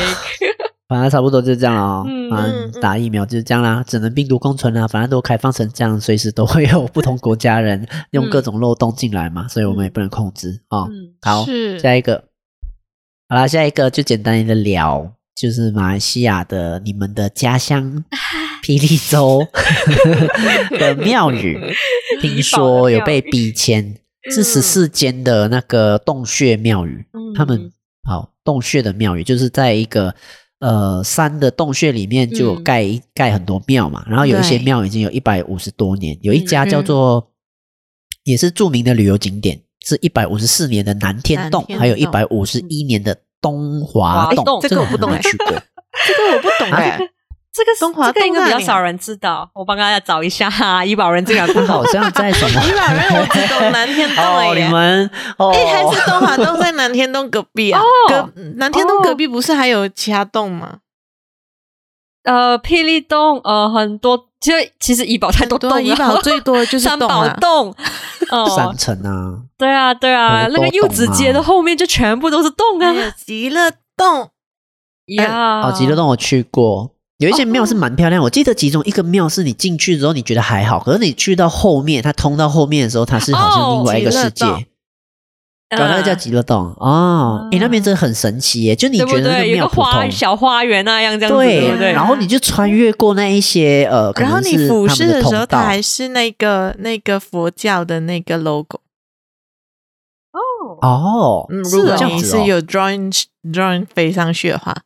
[0.93, 2.05] 反正差不多就这样了哦。
[2.07, 4.87] 嗯反正打疫苗就是这样啦，只能病毒共存啦。
[4.87, 10.87] 反正都开放成这样，随时都会有不同国家人用各种漏洞进来嘛，所以我们也不能控制哦。
[10.91, 12.25] 嗯好，是下一个，
[13.29, 18.05] 好啦，下一个就简单的聊，就是马来西亚的你们的家乡
[18.63, 19.47] 霹雳州
[20.79, 21.59] 的庙宇，
[22.21, 23.97] 听说有被逼迁，
[24.31, 27.73] 是十四间的那个洞穴庙宇，嗯他们
[28.09, 30.15] 好洞穴的庙宇，就是在一个
[30.63, 37.33] 呃山的洞穴里面就有盖一、盖很多庙嘛，然后有一些庙已经有一百五十多年，有一家叫做、
[38.23, 45.47] 也是著名的旅游景点，是一百五十四年的南天洞，天洞还有一百五十一年的东华洞，这这个我不懂去过。
[46.07, 46.99] 这个我不懂 哎、
[47.53, 50.49] 这个东华这个应该比较少人知道，我帮大家找一下。
[50.51, 52.63] 哈，医保人这个他好像在什么？
[52.65, 57.81] 怡宝人我只懂南天洞而哦，已、你们哦，哎、还是东华洞在南天洞隔壁啊？
[57.83, 57.85] 哦。
[58.09, 60.79] 隔南天洞隔壁不是还有其他洞吗？
[62.25, 67.75] 呃，霹雳洞，呃，很多，其实其实怡保太多洞了，怡保最多的就是三宝洞
[68.31, 68.49] 哦。
[68.49, 74.31] 三层啊，对啊，对啊，那个柚子街的后面就全部都是洞啊，极乐洞，
[75.17, 78.23] 呀，哦，极乐洞我去过，有一些庙是蛮漂亮。
[78.23, 84.45] 我记得其中一个庙是你进去之后你觉得还好，可是你去到后面，它通到后面的时候，它是好像另外一个世界。
[85.75, 88.77] 那个叫极乐洞哦，你，那边真的很神奇耶！
[88.77, 91.93] 就你觉得那个庙花通，小花园那样，这样子，对？
[91.93, 98.81] 然后你就穿越过那一些呃，然后你俯视的时候，它还是那个那个佛教的那个 logo。
[100.33, 104.77] 哦，哦，嗯，是如果哦你是有 drawing drawing 飞上去的话，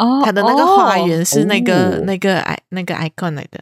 [0.00, 2.00] 哦，它的那个花园是那个、哦。
[2.04, 3.60] 那个 i 那个 icon 来的。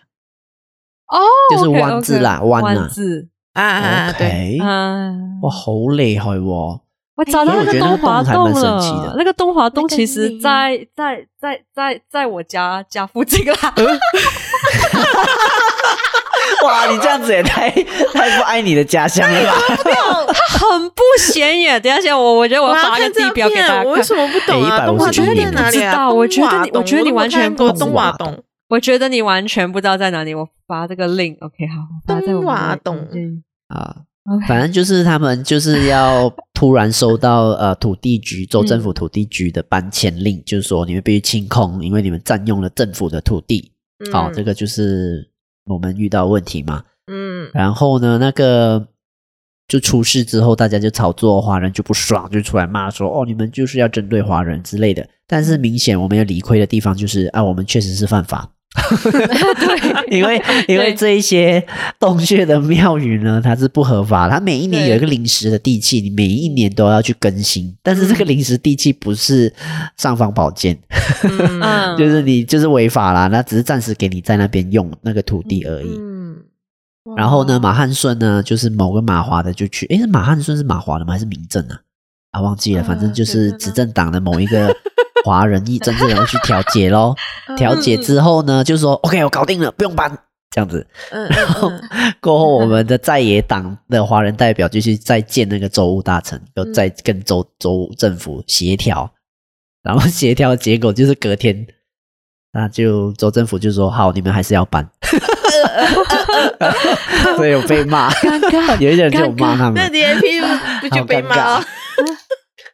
[1.09, 1.18] 哦，
[1.51, 2.81] 就是湾字啦湾啊。
[2.81, 4.12] 湾字，啊啊啊！
[4.12, 4.59] 对。
[5.42, 6.81] 哇，好厉害喎！
[7.18, 9.14] 我找到那个东华洞了。
[9.18, 13.54] 那个东华洞其实在在在在在我家家附近啦。
[16.64, 19.52] 哇，你这样子也太太不爱你的家乡了吧？
[20.59, 21.83] 很不显眼。
[21.83, 24.24] 等一下先，我我觉得我我要发个地标给大家看，我为什看。
[24.24, 24.78] 么不懂啊？
[24.78, 25.90] 哎东华151洞在哪里啊？
[25.90, 28.42] 不知道我觉得你我觉得你完全不懂华洞。
[28.68, 30.35] 我觉得你完全不知道在哪里。
[30.35, 33.96] 我发这个 link，OK，、好，我发在我们东华洞嗯啊
[34.31, 43.71] ，OK 反正就是他们就是要突然收到呃土地局州政府土地局的搬迁令，就是说你们必须清空，因为你们占用了政府的土地。
[44.11, 45.31] 好、嗯这个就是
[45.66, 46.83] 我们遇到问题嘛。
[47.07, 48.88] 嗯，然后呢，那个
[49.68, 58.51] 就出事之后，大家就炒作，华人就不爽，就出来骂说：“哦，你们就是要针对华人之类的。”但是明显我们有理亏的地方就是啊，我们确实是犯法。
[60.11, 61.66] 因为因为这一些
[61.98, 67.74] 洞穴的庙宇呢，它是不合法，它每一年有一个临时的地契，你每一年都要去更新。
[67.83, 69.52] 但是这个临时地契不是
[69.96, 70.78] 尚方宝剑，
[71.62, 75.88] 嗯， 就是你就是违法啦，那只是暂时给你在那边用那个土地而已。
[75.98, 76.37] 嗯，
[77.16, 81.14] 然后呢，马汉顺呢，就是某个马华的就去，诶，是马汉顺是马华的吗？
[81.14, 81.81] 还是民政啊？
[82.31, 84.68] 啊，忘记了，反正就是执政党的某一个
[85.24, 87.16] 华人议政治人去调解咯。
[87.57, 90.16] 调解之后呢，就说 OK，我搞定了，不用搬，
[90.50, 90.87] 这样子。
[91.11, 91.81] 嗯嗯嗯，
[92.20, 99.11] 过后，我们的在野党的华人代表就去再见那个州务大臣，又再跟州州政府协调，
[99.83, 101.66] 然后协调的结果就是隔天，
[102.52, 104.88] 那就州政府就说好，你们还是要搬，
[107.37, 108.76] 所以有被骂，尴尬。
[108.78, 109.74] 有一些人就有骂他们。
[109.74, 109.92] 那们。
[109.92, 111.61] DAP 不就被骂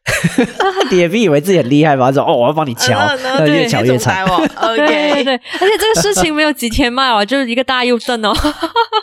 [0.36, 2.12] 了？DAP 以为自己很厉害吧？
[2.12, 4.22] 说哦，我要帮你瞧，然后然后那越对你瞧越惨。
[4.26, 8.34] OK，对，而且这个事情没有几天卖哦，就是一个大 U 灯哦。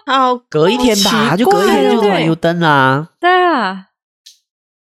[0.05, 3.09] 好隔一天吧，就隔一天就突怪哦然又登啦。
[3.19, 3.87] 对啊，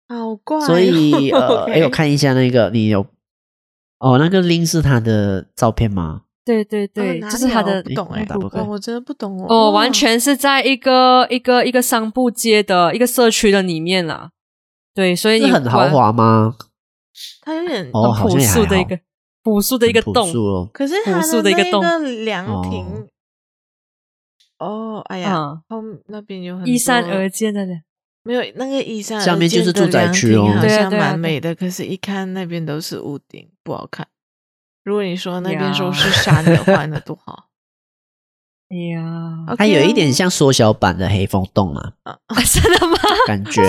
[0.09, 3.05] 好怪哦，所以 呃，哎，我看一下那个，你有
[3.99, 6.21] 哦，那个 link 是他的照片吗？
[6.45, 14.31] 对对对，哦哪里就是他的不懂哎，诶打不我真的不懂哦，哦，完全是在一个一个一个商铺街的一个社区的里面啦。
[14.93, 16.55] 对，所以你很豪华吗？
[17.41, 18.99] 它有点，哦，好朴像也还好素的一个
[19.43, 20.31] 朴素的一个很朴洞。
[20.31, 20.69] 素哦。
[20.73, 23.07] 可是它朴素的一个洞那个凉亭，
[24.59, 27.83] 哦，哎呀，嗯，后那边有很依山多而建的人。
[28.23, 34.07] 没有那个依山而下面就是住宅区哦好像对啊对啊蛮美的，可是一看那边都是屋顶，不好看。
[34.83, 37.48] 如果你说那边说是山的话，那多好。
[38.69, 41.91] 哎呀，它有一点像缩小版的黑风洞啊，
[42.45, 42.97] 真的吗？
[43.25, 43.61] 感觉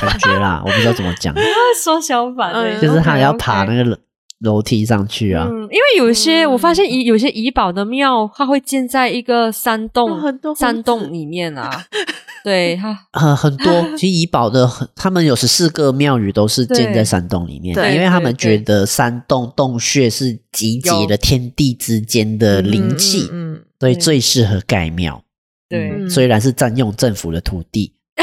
[0.00, 1.34] 感觉啦，我不知道怎么讲，
[1.82, 3.98] 缩小版的，就是它要爬那个
[4.40, 5.46] 楼梯上去啊。
[5.48, 10.20] 嗯，因为有一些我发现有有些怡宝的庙，它会建在一个山洞
[10.56, 11.84] 山洞里面啊。
[12.44, 25.22] 对它很很多，其实怡宝的很，他们有十四个庙宇都是建在山洞里面，因为他们觉得山洞洞穴是集结了天地之间的灵气，嗯，所以最适合盖庙。
[25.68, 27.94] 对，虽然是占用政府的土地，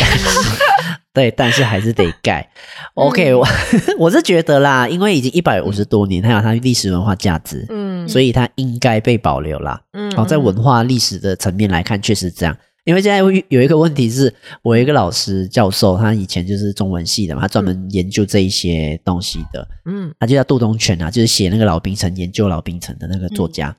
[1.14, 2.50] 对，但是还是得盖。
[2.96, 3.48] OK，我
[4.00, 9.82] 我是觉得啦，因为已经一百五十多年，它有它历史文化价值，嗯，所以它应该被保留啦。
[9.94, 12.58] 嗯，好，在文化历史的层面来看，确实这样。
[12.84, 14.34] 因为现在有一个问题是，
[14.64, 19.68] 我有一个老师教授，他以前就是中文系的嘛，他专门研究这一些东西的。
[19.86, 23.76] 嗯，他就叫杜东泉啊，就是写那个老兵城研究老兵城的那个作家。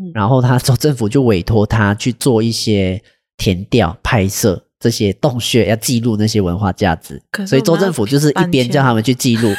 [0.00, 3.02] 嗯，然后他州政府就委托他去做一些
[3.36, 7.22] 填调拍摄这些洞穴，要记录那些文化价值。
[7.46, 9.54] 所以州政府就是一边叫他们去记录，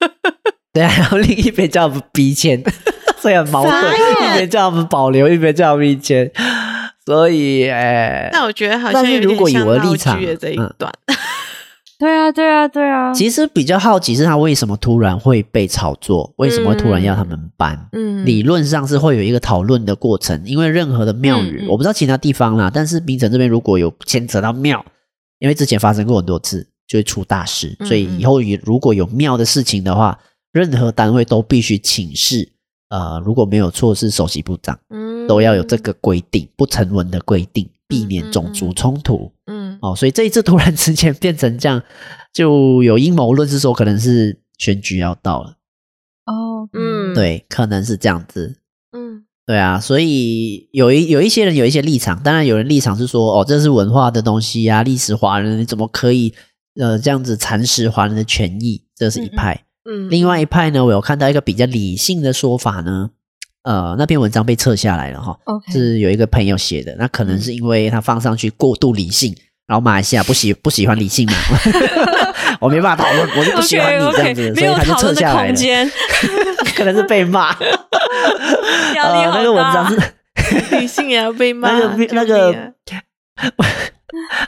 [0.72, 2.62] 对啊，然后另一边叫他们逼迁，
[3.20, 6.30] 所以很矛盾，一边叫他们保留，一边叫他们逼迁。
[7.04, 10.92] 所以，哎，那我觉得好像有点像闹剧的这一段。
[11.98, 13.12] 对啊，对啊，对啊。
[13.12, 17.88] 其实比较好奇是他为什么突然会被炒作，为什么会突然要他们搬？
[17.92, 24.84] 嗯，理论上是会有一个讨论的过程，因为任何的庙宇，我不知道其他地方啦，但是槟城这边如果有牵扯到庙，
[25.40, 30.16] 因为之前发生过很多次，就会出大事，所以以后如果有庙的事情的话，
[30.52, 32.52] 任何单位都必须请示。
[32.90, 41.82] 呃，如果没有错，是首席部长，嗯，都要有这个规定，不成文的规定，避免种族冲突，嗯，嗯，哦，所以这一次突然之间变成这样，
[42.32, 45.56] 就有阴谋论是说可能是选举要到了，
[46.24, 48.56] 哦，嗯，对，可能是这样子，
[48.92, 56.32] 嗯，对啊，所以有一有一些人有一些立场，当然有人立场是说，哦，这是文化的东西呀，历史华人你怎么可以
[56.80, 58.82] 呃这样子蚕食华人的权益？
[58.96, 59.52] 这是一派。
[59.54, 59.56] 嗯。
[59.56, 59.67] 嗯，
[60.10, 63.10] 另外一派呢，我有看到一个比较理性的说法呢，
[63.62, 65.72] 呃，那篇文章被撤下来了哈，Okay.
[65.72, 69.34] 是有一个朋友写的，那可能是因为他放上去过度理性，
[69.66, 71.34] 然后马来西亚不喜 不喜欢理性嘛，
[72.60, 74.58] 我没办法讨论，我就不喜欢你这样子，okay, okay.
[74.60, 75.54] 所以他就撤下来了，
[76.76, 77.72] 可能是被骂，呃，
[78.94, 82.72] 那个文章是理性也要被骂，那个那个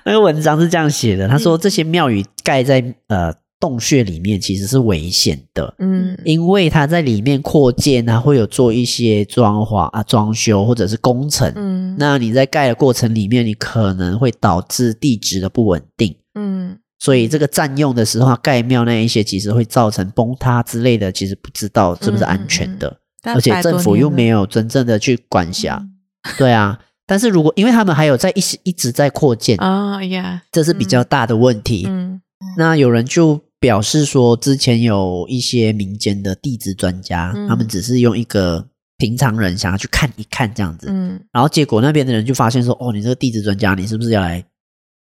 [0.05, 3.35] 那个文章是这样写的，他说这些庙宇盖在呃。
[3.61, 22.89] 洞穴里面其实是危险的，嗯，因为它在里面扩建啊，会有做一些装潢啊、装修或者是工程，嗯，那你在盖的过程里面，你可能会导致地质的不稳定，嗯，所以这个占用的时候，盖庙那一些其实会造成崩塌之类的，其实不知道是不是安全的，
[23.25, 29.59] 嗯、而且政府又没有真正的去管辖，嗯、对啊，但是如果因为他们还有在一一直在扩建。
[29.59, 32.23] 啊呀，这是比较大的问题，嗯，嗯。
[32.57, 33.39] 那有人就。
[33.61, 44.43] 表示说，之前有一些民间的地质专家，嗯、他们只是用一个平常人想要去看一看这样子，嗯，然后结果那边的人就发现说，哦，你这个地质专家，你是不是要来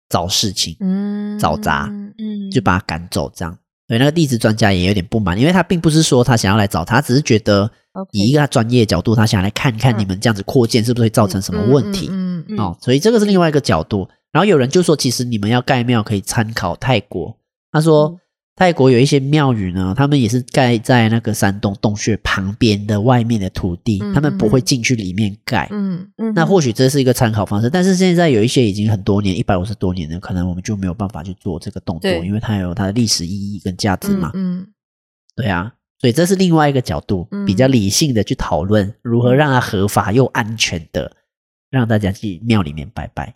[0.09, 1.87] 找事情，嗯，找砸，
[2.17, 3.55] 嗯，就把他赶走这样。
[3.87, 7.69] 所以那个地质专家也有点不满，因为他并不是说他想要来找他，只是觉得
[8.11, 14.09] 以一个他专业的角度，他想来看看你们这样子扩建是不是会造成什么问题，嗯，嗯，嗯，嗯哦，所以这个是另外一个角度。
[14.31, 17.37] 然后有人就说，其实你们要盖庙可以参考泰国，
[17.71, 18.17] 他说。
[18.61, 25.67] 嗯泰国有一些庙宇呢，他们也是盖在那个山洞洞穴旁边的外面的土地，嗯、他们不会进去里面盖。
[25.71, 34.29] 嗯嗯，那或许这是一个参考方式，但是现在有一些已经很多年，一百五十多年了，可能我们就没有办法去做这个动作，因为它有它的历史意义跟价值嘛。
[34.35, 34.67] 嗯，嗯
[35.35, 41.11] 对啊，所以这是另外一个角度，比较理性的去讨论如何让它合法又安全的
[41.71, 43.33] 让大家去庙里面拜拜。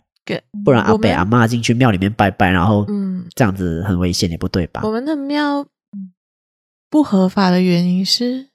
[0.64, 4.80] 不然阿伯阿嬷进去庙里面拜拜，然后嗯，这样子很危险，也不对吧？
[4.84, 5.66] 我们的庙
[6.90, 8.48] 不合法的原因是，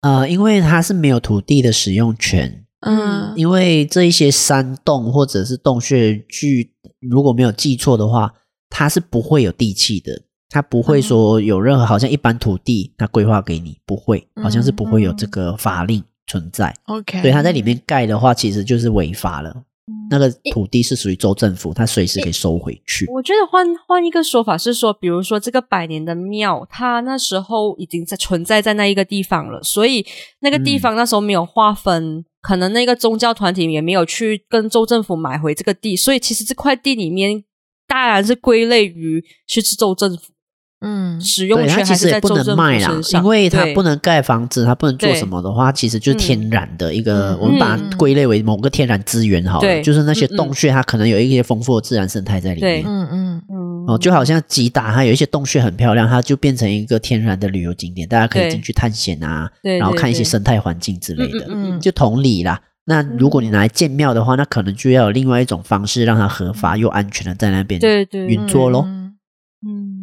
[0.00, 8.34] 呃，因为它是没有土地的使用权，嗯，因为这一些山洞或者是洞穴据，如果没有记错的话，
[8.70, 16.74] 它是不会有地契的，它不会说有任何好像一般土地它规划给你，不会，好像是不会有这个法令存在。
[16.86, 19.64] OK，所以它在里面盖的话，其实就是违法了。
[20.10, 23.06] 那个土地是属于州政府，它随时可以收回去。
[23.12, 30.06] 我觉得换换一个说法是说，比如说这个百年的庙，它那时候已经在存在在那一个地方了，所以
[30.40, 37.44] 那个地方那时候没有划分，嗯、可能那个宗教团体也没有去跟州政府买回这个地，所以其实这块地里面
[37.86, 40.32] 当然是归类于是州政府。
[40.80, 52.84] 嗯，使用权它其实也不能卖啦因为它不能盖房子，它不能做什么的话，其实就是天然的一个，嗯我们把它归类为某个天然资源好了，对就是那些洞穴，它可能有一些丰富的自然生态在里对面。
[52.86, 53.42] 嗯嗯。
[53.50, 61.46] 嗯哦，就好像吉达，它有一些洞穴很漂亮，它就变成一个天然的旅游景点，大家可以对进去探险啊，然后看一些生态环境之类的。
[61.48, 68.86] 嗯嗯就同理啦，那如果你拿来建庙的话，那可能就要有另外一种方式，让它合法又安全的在那边对对运作咯。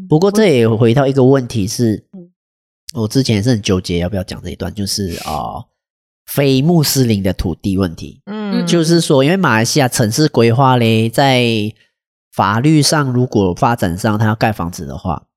[0.07, 2.31] 不过这也回到一个问题是嗯，
[2.93, 5.65] 我之前也是很纠结要不要讲这一段，就是哦，
[6.25, 8.21] 非穆斯林的土地问题。
[8.25, 11.73] 嗯，就是说，因为马来西亚城市规划嘞，在
[12.31, 15.27] 法律上如果发展上他要盖房子的话，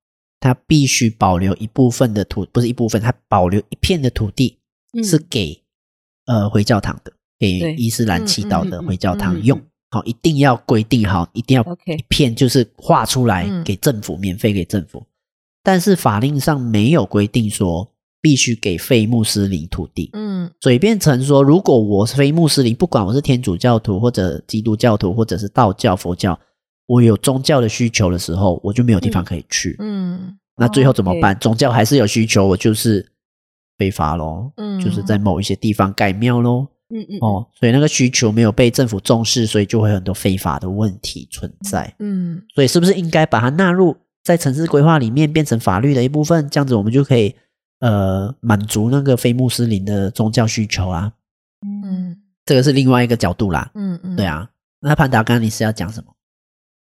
[0.40, 4.58] 他必须保留一部分的土，不是一部分，他保留一片的土地
[4.92, 5.62] 嗯是给、
[6.26, 9.62] 呃回教堂的，给伊斯兰祈祷的回教堂嗯嗯用。
[9.90, 15.06] 好，一定要规定好，一定要一片就是画出来嗯给政府，免费给政府。
[15.62, 20.10] 但是法令上没有规定说必须给非穆斯林土地。
[20.12, 26.38] 嗯所以变成说，如果我是非穆斯林，不管我是天主教徒或者基督教徒，或者是道教、佛教，
[26.86, 29.76] 我有宗教的需求的时候，我就没有地方可以去。
[29.78, 33.06] 嗯那最后怎么办宗教还是有需求，我就是
[33.78, 36.68] 非法咯，嗯就是在某一些地方盖庙咯。
[36.90, 41.94] 嗯嗯哦，所以那个需求没有被政府重视，所以就会很多非法的问题存在。
[41.98, 46.48] 嗯所以是不是应该把它纳入在城市规划里面，变成法律的一部分？
[46.50, 47.34] 这样子我们就可以
[47.80, 51.12] 呃满足那个非穆斯林的宗教需求啊。
[51.66, 52.16] 嗯
[52.46, 53.70] 这个是另外一个角度啦。
[53.74, 54.48] 嗯嗯，对啊，
[54.80, 56.14] 那潘达刚你是要讲什么？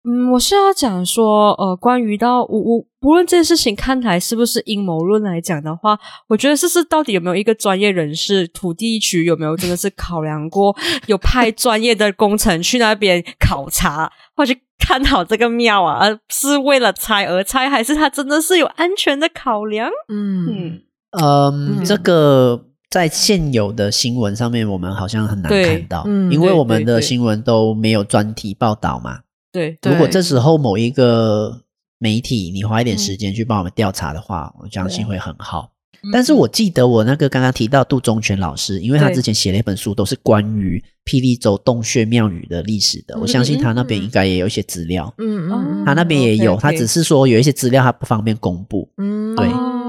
[0.07, 5.97] 嗯，我是要讲说，呃，关于到我我不论这件事情看来是不是阴谋论来讲的话，
[6.27, 10.75] 我觉得这是到底有没有一个专业人士，土地局有没有真的是考量过，
[11.07, 19.89] 有派专业的工程去那边考察或者去看好这个庙啊，而是为了拆而拆，还是他真的是有安全的考量？
[20.07, 20.81] 嗯嗯，
[21.11, 29.21] 呃，嗯这个在现有的新闻上面，我们好像很难看到，嗯因为我们的新闻都没有专题报道嘛。
[29.55, 31.61] 对，对如果这时候某一个
[31.97, 35.71] 媒体你花一点时间去帮我们调查的话，我相信会很好。
[36.11, 43.17] 但是我记得我那个刚刚提到杜忠全老师，因为他之前写了一本书，都是关于霹雳州洞穴庙宇的历史的。
[43.19, 48.87] 我相信他那边应该也有一些资料，嗯嗯他那边也有，他只是说有一些资料他不方便公布。
[48.97, 49.47] 嗯对。
[49.47, 49.84] 哦，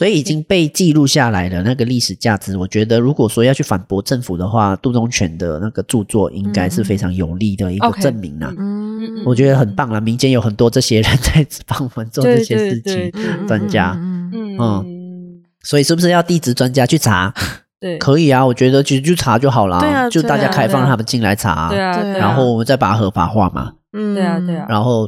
[0.00, 8.50] 所以已经被记录下来了，那个历史价值，我觉得如果说要去反驳政府的话，杜忠全的那个著作应该是非常有力的一个证明啊。
[8.56, 13.12] 嗯我觉得很棒啦，民间有很多这些人在帮我们做这些事情
[13.46, 17.34] 专家，嗯所以是不是要地质专家去查？
[17.78, 23.74] 对，可以啊，我觉得其实就查就好了，对啊就大家开放他们进来查，对啊然后我们再把它合法化嘛。
[23.92, 24.64] 嗯对啊对啊。
[24.66, 25.06] 然后，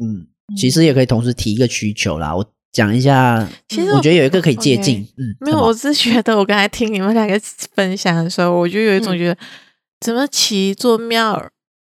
[0.00, 7.40] 嗯，其实也可以同时提一个需求啦，我讲一下，其实我觉得有一个可以借鉴嗯，没有，我是觉得我刚才听你们两个
[7.74, 9.38] 分享的时候，我就有一种觉得，
[10.00, 11.50] 怎么起一座庙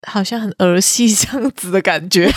[0.06, 2.28] 好像很儿戏这样子的感觉，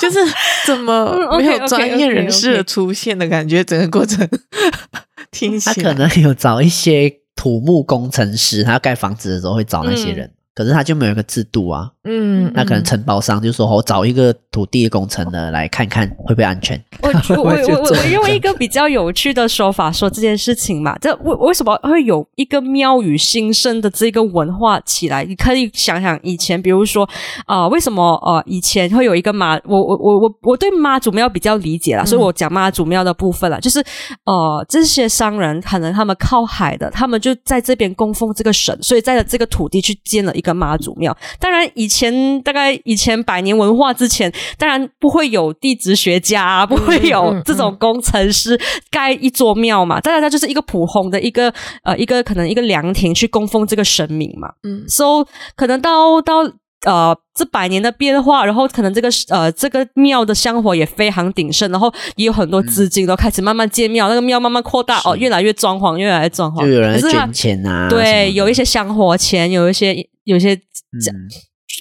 [0.00, 0.18] 就是
[0.66, 4.28] 怎么 嗯没有专业人士的出现的感觉，整个过程
[5.32, 11.90] 听起来他可能有找一些土木工程师，他要盖房子的时候会找那些人，可是他就没有一个制度啊。
[12.04, 16.78] 嗯，那可能承包商就说：“我找一个土地工程的来看看会不会安全。
[17.00, 25.24] 我 我我我我用一个比较有趣的说法说这件事情嘛，这为为什么会有一个庙宇兴盛的这个文化起来？
[25.24, 27.08] 你可以想想以前，比如说
[27.46, 33.82] 啊、呃，为什么呃以前会有一个妈，我我我我我对妈祖庙比较理解啦，所以我讲妈祖庙的部分啦，就是
[34.24, 41.16] 呃这些商人可能他们靠海的，他们就在这边供奉这个神，所以在这个土地去建了一个妈祖庙。
[41.40, 48.58] 当然以前大概以前百年文化之前，当然不会有地质学家、啊，不会有这种工程师
[48.90, 50.00] 盖一座庙嘛。
[50.00, 51.52] 当然，它就是一个普通的一个
[51.84, 54.48] 呃一个可能一个凉亭去供奉这个神明嘛。
[54.62, 54.84] 嗯。
[54.88, 55.26] So
[55.56, 56.42] 可能到到
[56.84, 71.00] 呃这百年的变化，然后可能这个呃这个庙的香火也非常鼎盛，然后也有很多资金都开始慢慢建庙，那个庙慢慢扩大哦，越来越装潢，越来越装”潢，就有人捐钱啊，对，有一些香火钱，有一些有一些嗯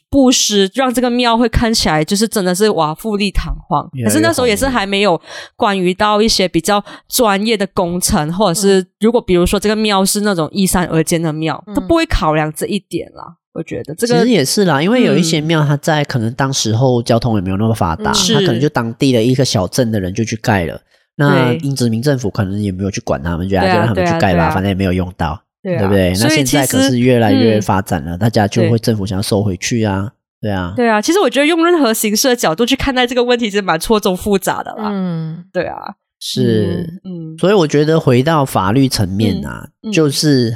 [0.10, 3.89] 布施，让这个庙会看起来就是真的是哇富丽堂皇。
[4.04, 5.20] 可是那时候也是还没有
[5.56, 13.38] 关于到一些比较专业的工程，或者是如果比如说这个庙是那种依山而建的庙，他不会考量这一点啦。
[13.54, 20.82] 我觉得这个其实也是啦，因为有一些庙，它在可能当时候交通也没有那么发达，它可能就当地的一个小镇的人就去盖了。
[21.18, 21.58] 那对。
[21.58, 24.50] 英殖民政府可能也没有去管他们，就让他们去盖吧，对啊啊。
[24.50, 26.14] 反正也没有用到，对啊对不对？
[26.20, 28.70] 那现在可是越来越嗯发展了，大家就对。
[28.70, 30.11] 会政府想要收回去啊，
[30.41, 34.89] 对啊，对啊，其实我觉得用任何形式的角度去看待这个问题，是蛮错综复杂的啦。
[34.91, 39.91] 嗯，对啊，是，嗯，所以我觉得回到法律层面啊，嗯嗯。
[39.91, 40.55] 就是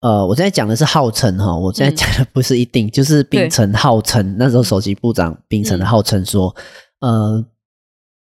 [0.00, 6.54] 呃，我现在讲的是号称哈，我现在讲的不是一定，就是秉承号称，那时候首席部长秉承的号称说，
[7.00, 7.44] 呃。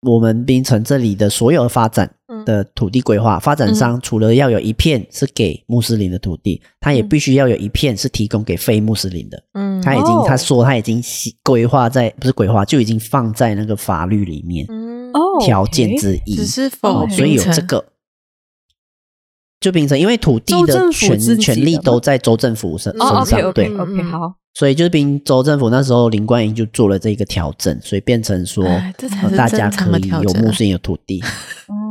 [0.03, 2.11] 我们槟城这里的所有发展
[2.45, 9.43] 的土地规划，发展商除了要有一片是给穆斯林的土地，他也必须要有一片是提供给非穆斯林的。
[9.55, 11.03] 嗯，他已经他说他已经
[11.43, 14.67] 规划在不是规划就已经放在那个法律里面，
[15.13, 17.85] 哦，条件之一，只是否，所以有这个。
[19.61, 24.35] 就变成，因为土地的权权利都在州政府身身上，对，OK，好。
[24.55, 28.65] 所以就是凭州政府那时候林冠英就做了这个调整，所以变成说
[29.37, 31.23] 大家可以有穆斯林的土地。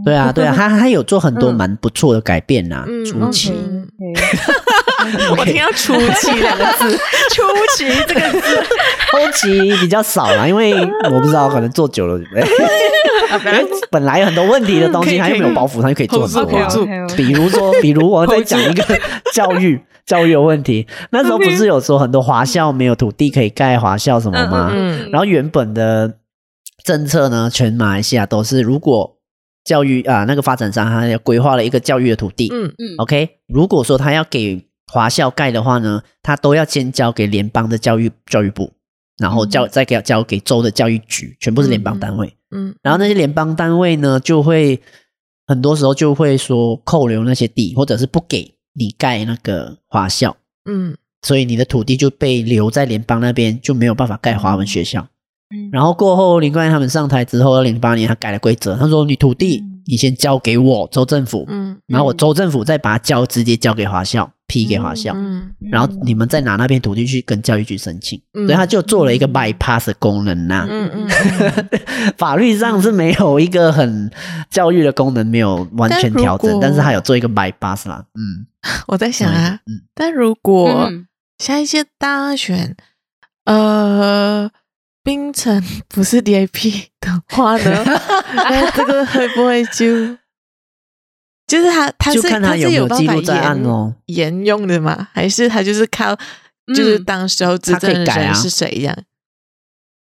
[0.00, 2.84] 嗯，对啊， 对啊，他他有做很多蛮不错的改变呐。
[3.06, 3.52] 初期，
[5.36, 6.96] 我听到“初期”两个字
[7.34, 7.42] ，“初
[7.76, 8.62] 期”这个字，
[9.12, 10.74] 后期比较少啦，因为
[11.04, 12.20] 我不知道，可能做久了，
[13.44, 17.16] 本来本来有很多问题的东西，他又没有包袱，他就可以做很多。
[17.16, 18.84] 比如说，比如我在讲一个
[19.32, 19.80] 教育。
[20.06, 24.72] 教育有问题，那时候不是有说很多华校没有土地可以盖华校什么吗？
[24.74, 26.14] 嗯，然后原本的
[26.82, 29.18] 政策呢，全马来西亚都是，如果
[29.64, 32.66] 教育啊那个发展商他要规划了一个教育的土地，嗯。
[32.78, 38.72] 嗯，OK，如果说他要给华校盖的话呢，他都要先交给联邦的教育教育部，
[39.18, 44.80] 然后交再给交给州的教育局，全部是联邦单位，嗯，然后那些联邦单位呢，就会
[45.46, 48.54] 很多时候就会说扣留那些地，或者是不给。
[48.72, 55.08] 你盖那个华校，嗯，所以你的土地就被留在联邦那边，就没有办法盖华文学校。
[55.54, 64.30] 嗯，然后过后林冠英他们上台之后，二零零八年他改了规则，他说你土地你先交给我州政府，嗯，然后我州政府再把它交直接交给华校。
[64.50, 70.66] 批给华校，嗯，然后你们再拿那片土地去跟教育局申请，嗯、所以他就做了一个 bypass 的功能呐、啊。
[70.68, 72.12] 嗯嗯，嗯。
[72.18, 74.10] 法律上是没有一个很
[74.50, 78.04] 教育的功能，没有完全调整，但，但是他有做一个 bypass 啦。
[78.14, 78.44] 嗯，
[78.88, 80.90] 我在想啊，嗯，但如果
[81.38, 82.74] 像一些大选，
[83.44, 84.50] 呃，
[85.02, 87.84] 槟城不是 DAP 的话呢，
[88.34, 90.16] 那这个会不会就？
[91.46, 95.08] 就是他，他是他是有记录在案哦，沿用的吗？
[95.12, 96.14] 还是他就是靠，
[96.76, 98.96] 就是当时候执政人是谁一样，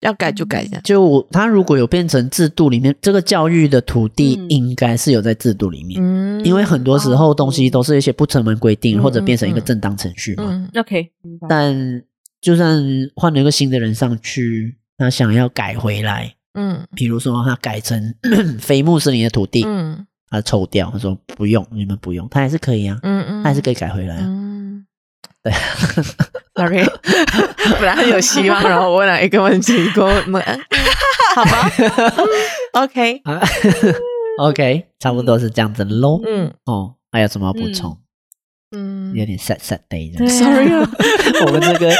[0.00, 0.78] 要改就改一下。
[0.84, 10.68] 就他如果有变成制度里面，这个教育的土地应该是有在制度里面，嗯，因为很多时候东西都是一些不成文规定，或者变成一个正当程序嘛。
[10.74, 11.10] OK，
[11.48, 12.02] 但
[12.42, 12.84] 就算
[13.16, 18.14] 换了一个新的人上去，他想要改回来，嗯，比如说他改成
[18.60, 20.04] 非穆斯林的土地，嗯。
[20.30, 24.84] 他抽掉，他说不用，你们不用，他还是可以啊，嗯嗯，他还是可以改回来啊，嗯，
[25.42, 25.50] 对，
[26.54, 26.84] sorry，
[27.80, 30.42] 本来很有希望，然后我问了一个问题，给我们，
[31.34, 31.70] 好吧，
[34.38, 37.92] OK，OK，差不多是这样子喽，嗯，哦，还有什么要补充？
[37.92, 37.96] 嗯，
[39.14, 40.70] 有点 sad sad day 这样，sorry，
[41.46, 41.90] 我们这个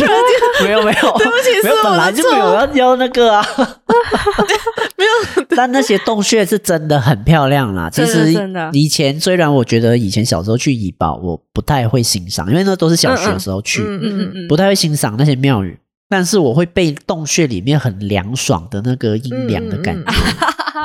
[0.62, 3.42] 没有没有，对不起，没有，本来就没有要要那个啊，
[4.98, 7.88] 没有，但那些洞穴是真的很漂亮啦。
[7.88, 8.34] 其实
[8.72, 15.78] 以前虽然我觉得以前小时候去怡保，我不太会欣赏，因为那都是小学的时候去，嗯嗯嗯，不太会欣赏那些庙宇，
[16.10, 20.12] 但是我会被洞穴里面很凉爽的那个阴凉的感觉。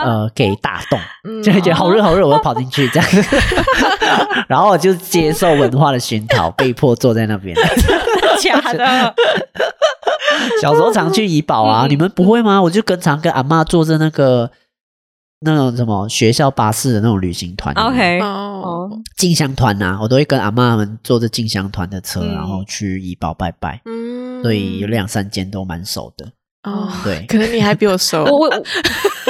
[0.01, 0.99] 呃，给打动，
[1.43, 3.09] 就会觉得好热好热，我要跑进去这样，
[4.47, 7.55] 然后我就接受文化的熏陶，被迫坐在那边。
[8.41, 9.13] 假的？
[10.61, 12.61] 小时候常去怡保啊，你们不会吗？
[12.61, 14.49] 我就跟常跟阿妈坐着那个
[15.41, 23.81] 那种什么学校巴士的那种旅行团，OK，哦，进香团呐，我都会跟阿妈们坐着进香团的车，然后去怡保拜拜。
[23.85, 26.25] 嗯，所以有两三间都蛮熟的。
[26.63, 28.23] 哦，对，可能你还比我熟。
[28.23, 28.63] 我我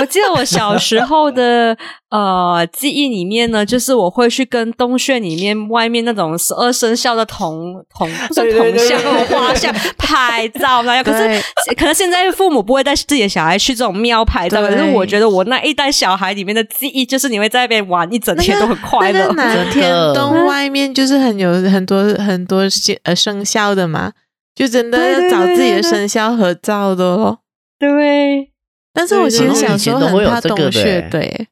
[0.04, 1.76] 我记得我小时候的
[2.12, 11.04] 呃记忆里面呢，就是我会去跟洞穴里面外面那种十二生肖的铜铜不是铜像那种画像拍照那样。
[11.04, 11.42] 可是
[11.78, 19.32] 可能现在父母不会带自己的小孩去这种庙拍照，可是我觉得我那一代小孩里面的记忆，就是你会在那边玩一整天都很快乐。
[19.32, 22.64] 南天洞外面就是很有很多很多
[23.04, 24.12] 呃生肖的嘛。
[24.54, 27.40] 就真的要找自己的生肖合照的哦，
[27.80, 28.53] 对。
[28.94, 31.48] 但是我其实小时候很怕洞穴，对。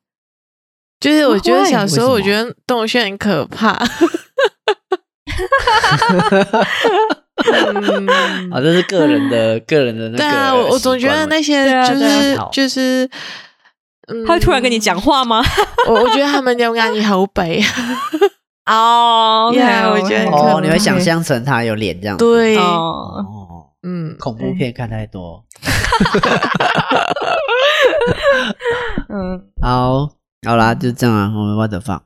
[0.99, 3.69] 就是我觉得小时候我觉得洞穴很可怕。
[8.51, 10.17] 啊，这是个人的个人的那个。
[10.17, 13.09] 对啊，我我总觉得那些就是就是，
[14.09, 15.43] 嗯他会突然跟你讲话吗？
[15.87, 17.63] 我我觉得他们要让你好北。
[18.69, 23.25] 哦，对，我觉得哦，你会想象成他有脸这样子，对，哦，
[23.81, 25.43] 嗯，嗯，恐怖片看太多。
[29.09, 30.09] 嗯，好，
[30.47, 31.31] 好啦，就这样啊。
[31.35, 32.01] 我们 what the fuck？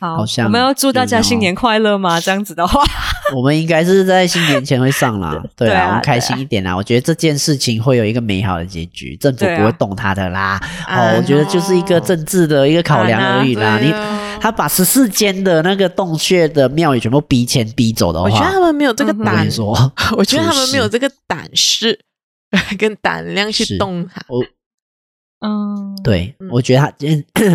[0.00, 2.20] 好，好像我们要祝大家新年快乐吗？
[2.20, 2.82] 这样子的话，
[3.34, 5.42] 我们应该是在新年前会上啦。
[5.56, 6.76] 对 对啊啊，我们开心一点啦。
[6.76, 10.60] 我觉得这件事情会有一个美好的结局，政府不会动它的啦。
[10.86, 13.78] 啊哦，我觉得就是一个政治的一个考量而已啦。
[13.78, 13.92] 你
[14.40, 21.98] 他把十四间的那个洞穴的庙宇全部逼迁逼走的话，我觉得他们没有这个嗯我跟胆，说，我觉得他们没有这个胆识
[22.78, 24.22] 跟胆量去动它。
[24.28, 24.44] 我
[25.40, 26.92] 嗯，对，嗯我觉得他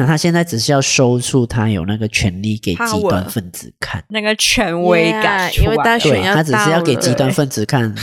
[0.06, 7.94] 他现在只是要收束他有那个权利给极端分子看，那个权威感 Yeah，因为大选要对他只是要给极端分子看。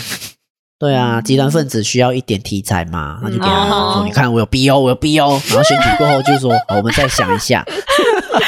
[0.78, 7.62] 对啊，极端分子需要一点题材嘛，他就给他哦说：“你看，我有 BO，我有 BO。”然后选举过后就说：“好我们再想一下。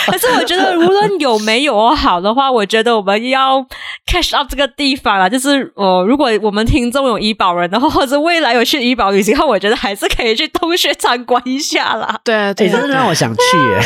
[0.10, 3.64] 可是我觉得，无论有没有好的话，我觉得我们要
[4.06, 5.28] catch up 这个地方啦。
[5.28, 12.18] 就是呃，如果我们听众有医保人的话，或者未来有去医保旅行的话，我觉得还是可以去洞穴参观一下啦。
[12.24, 13.80] 对啊，”哎，对啊，真的让我想去耶！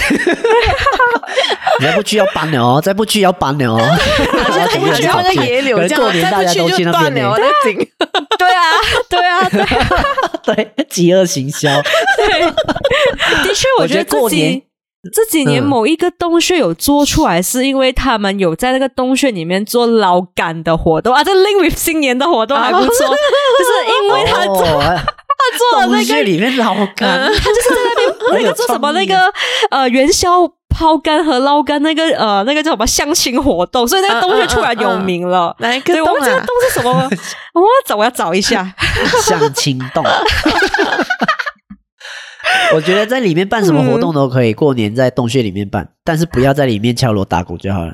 [1.81, 3.79] 你再不去要搬了哦，再不去要搬了哦。
[4.57, 7.37] 再不去那个野柳过年大家再不去就都去那边断了。
[8.39, 8.73] 对啊，
[9.09, 9.89] 对啊，对啊，
[10.45, 11.69] 对，饥饿行销。
[12.17, 12.41] 对。
[12.41, 14.63] 的确，我觉得过自己年
[15.13, 24.83] 这几年嗯某一个洞穴有做出来，是因为他们有在那个洞穴里面做捞竿的活动啊，这 link with 新年的活动还不错， 就是因为他做哦
[25.39, 29.31] 他做了那个里面捞竿， 他就是在那边那个做什么那个
[29.71, 35.55] 呃元宵抛竿和捞竿那个呃那个叫什么相亲活动，所以那个洞穴突然有名了。
[35.61, 36.49] 哪一个对，我洞啊们这个洞？
[36.69, 36.91] 是什么？
[37.55, 38.75] 我要找，我要找一下。
[39.23, 40.03] 相亲洞。
[42.75, 47.93] 我觉得在里面办什么活动都可以，过年在洞穴里面办，但是不要在里面敲锣打鼓就好了，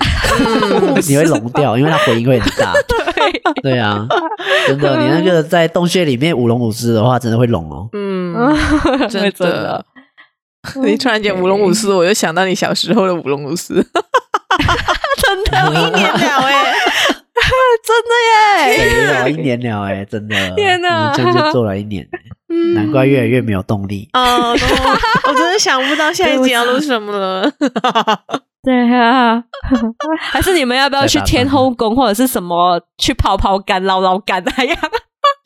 [1.08, 2.72] 你会聋掉，因为它回音会很大。
[2.88, 4.06] 对，对啊，
[4.66, 7.88] 真的，你那个在洞穴里面舞龙舞狮的话，真的会聋哦。
[7.92, 8.34] 嗯，
[9.08, 9.84] 真真的。
[10.76, 16.74] 你突然间舞龙舞狮，我就想到你小时候的舞龙舞狮，真的，一年了哎，
[17.84, 18.76] 真的耶！
[18.76, 22.06] 对了，一年了哎，真的，天哪我们这样就做了一年，
[22.74, 24.08] 难怪越来越没有动力。
[24.12, 27.52] 哦，我真的想不到下一集要录什么了。
[28.62, 29.42] 对啊，
[30.20, 34.78] 还是你们要不要去天后宫或者是什么去抛抛竿、捞捞竿那样？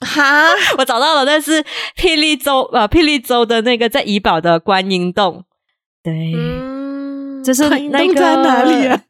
[0.07, 1.65] 哈， 我找到了，那是
[1.97, 5.45] 霹雳州呃霹雳州的那个在怡保的观音洞。
[6.03, 6.76] 对，嗯，
[7.55, 9.03] 就是那个在哪里啊？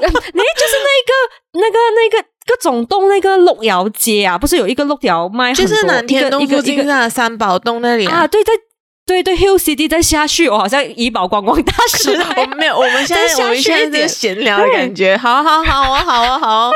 [0.00, 1.12] 那就是那个
[1.52, 8.26] 那个那个各种洞那个鹿窑街啊，不是有一个鹿窑卖就是南天洞一个一个一个附近的三宝洞那里啊，。
[8.26, 8.52] 对，在
[9.06, 15.16] 对对 Hill City 再下去，我好像怡宝观光大使我们没有，我们现在我们现在去一点是闲聊的感觉。
[15.20, 16.70] 好好好啊，好啊，好啊。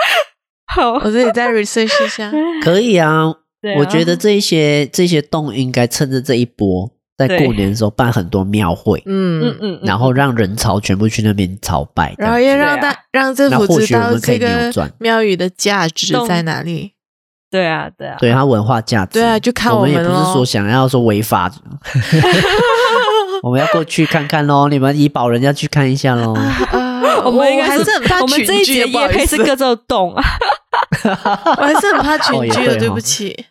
[0.74, 2.30] 好，我自己再 research 一下。
[2.62, 3.34] 可以啊，啊
[3.78, 16.92] 我觉得这一些这些洞应该趁着这一波，在对过年的时候办很多庙会，嗯嗯嗯，然后让人潮全部去那边朝拜，然后也让大让政府知道许我们可以这个扭转庙宇的价值在哪里。
[17.50, 19.14] 对啊对啊，对它文化价值。
[19.18, 21.50] 对啊就看我我们也不是说想要说违法，
[23.42, 24.68] 我们要过去看看喽。
[24.68, 26.34] 你们怡保人家去看一下喽。
[26.34, 26.68] 啊
[27.24, 33.44] 我们应该还是很怕我们这一群聚，不节业好意思，配是各种洞，我还是很怕群聚的，哦对哦对不起。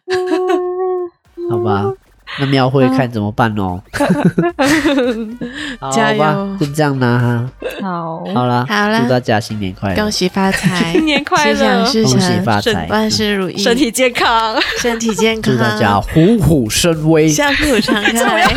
[1.50, 1.92] 好吧，
[2.40, 3.82] 那庙会看怎么办哦。
[5.80, 6.20] 好加油。
[6.20, 7.50] 吧，就这样啦。
[7.82, 9.00] 好，好啦，好啦。
[9.02, 11.56] 祝大家新年快乐，恭喜发财， 新年快乐。
[11.56, 17.28] 心想事恭喜发成，财，万事如意，身体健康，身体健康，祝大家虎虎生威。
[17.28, 18.54] 相互常 开。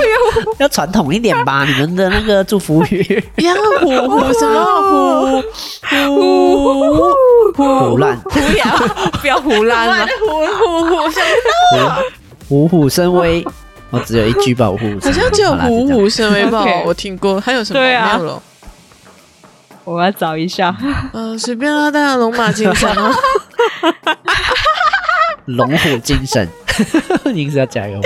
[0.58, 5.42] 要传统一点吧，你们的那个祝福语，要虎虎什么虎？
[7.54, 8.64] 虎虎烂，不要
[9.20, 11.24] 不要胡乱了，虎虎虎，像
[12.50, 13.42] 虎虎生威。
[13.90, 15.00] 我只有一句吧，虎虎生威。
[15.06, 17.78] 好像只有虎虎生威吧我听过，还有什么？
[17.80, 18.42] 对啊没有了。
[19.84, 20.76] 我要找一下。
[21.12, 23.12] 嗯， 随便啦，大家龙马精神啊。
[25.46, 26.48] 龙虎精神，
[27.34, 28.00] 硬是要加油。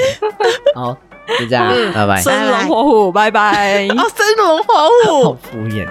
[0.74, 0.96] 好，
[1.38, 2.22] 就这样，嗯拜拜。
[2.22, 3.86] 生龙活虎，拜拜。
[3.88, 4.74] 哦，生龙活
[5.08, 5.32] 虎好。
[5.34, 5.86] 敷衍。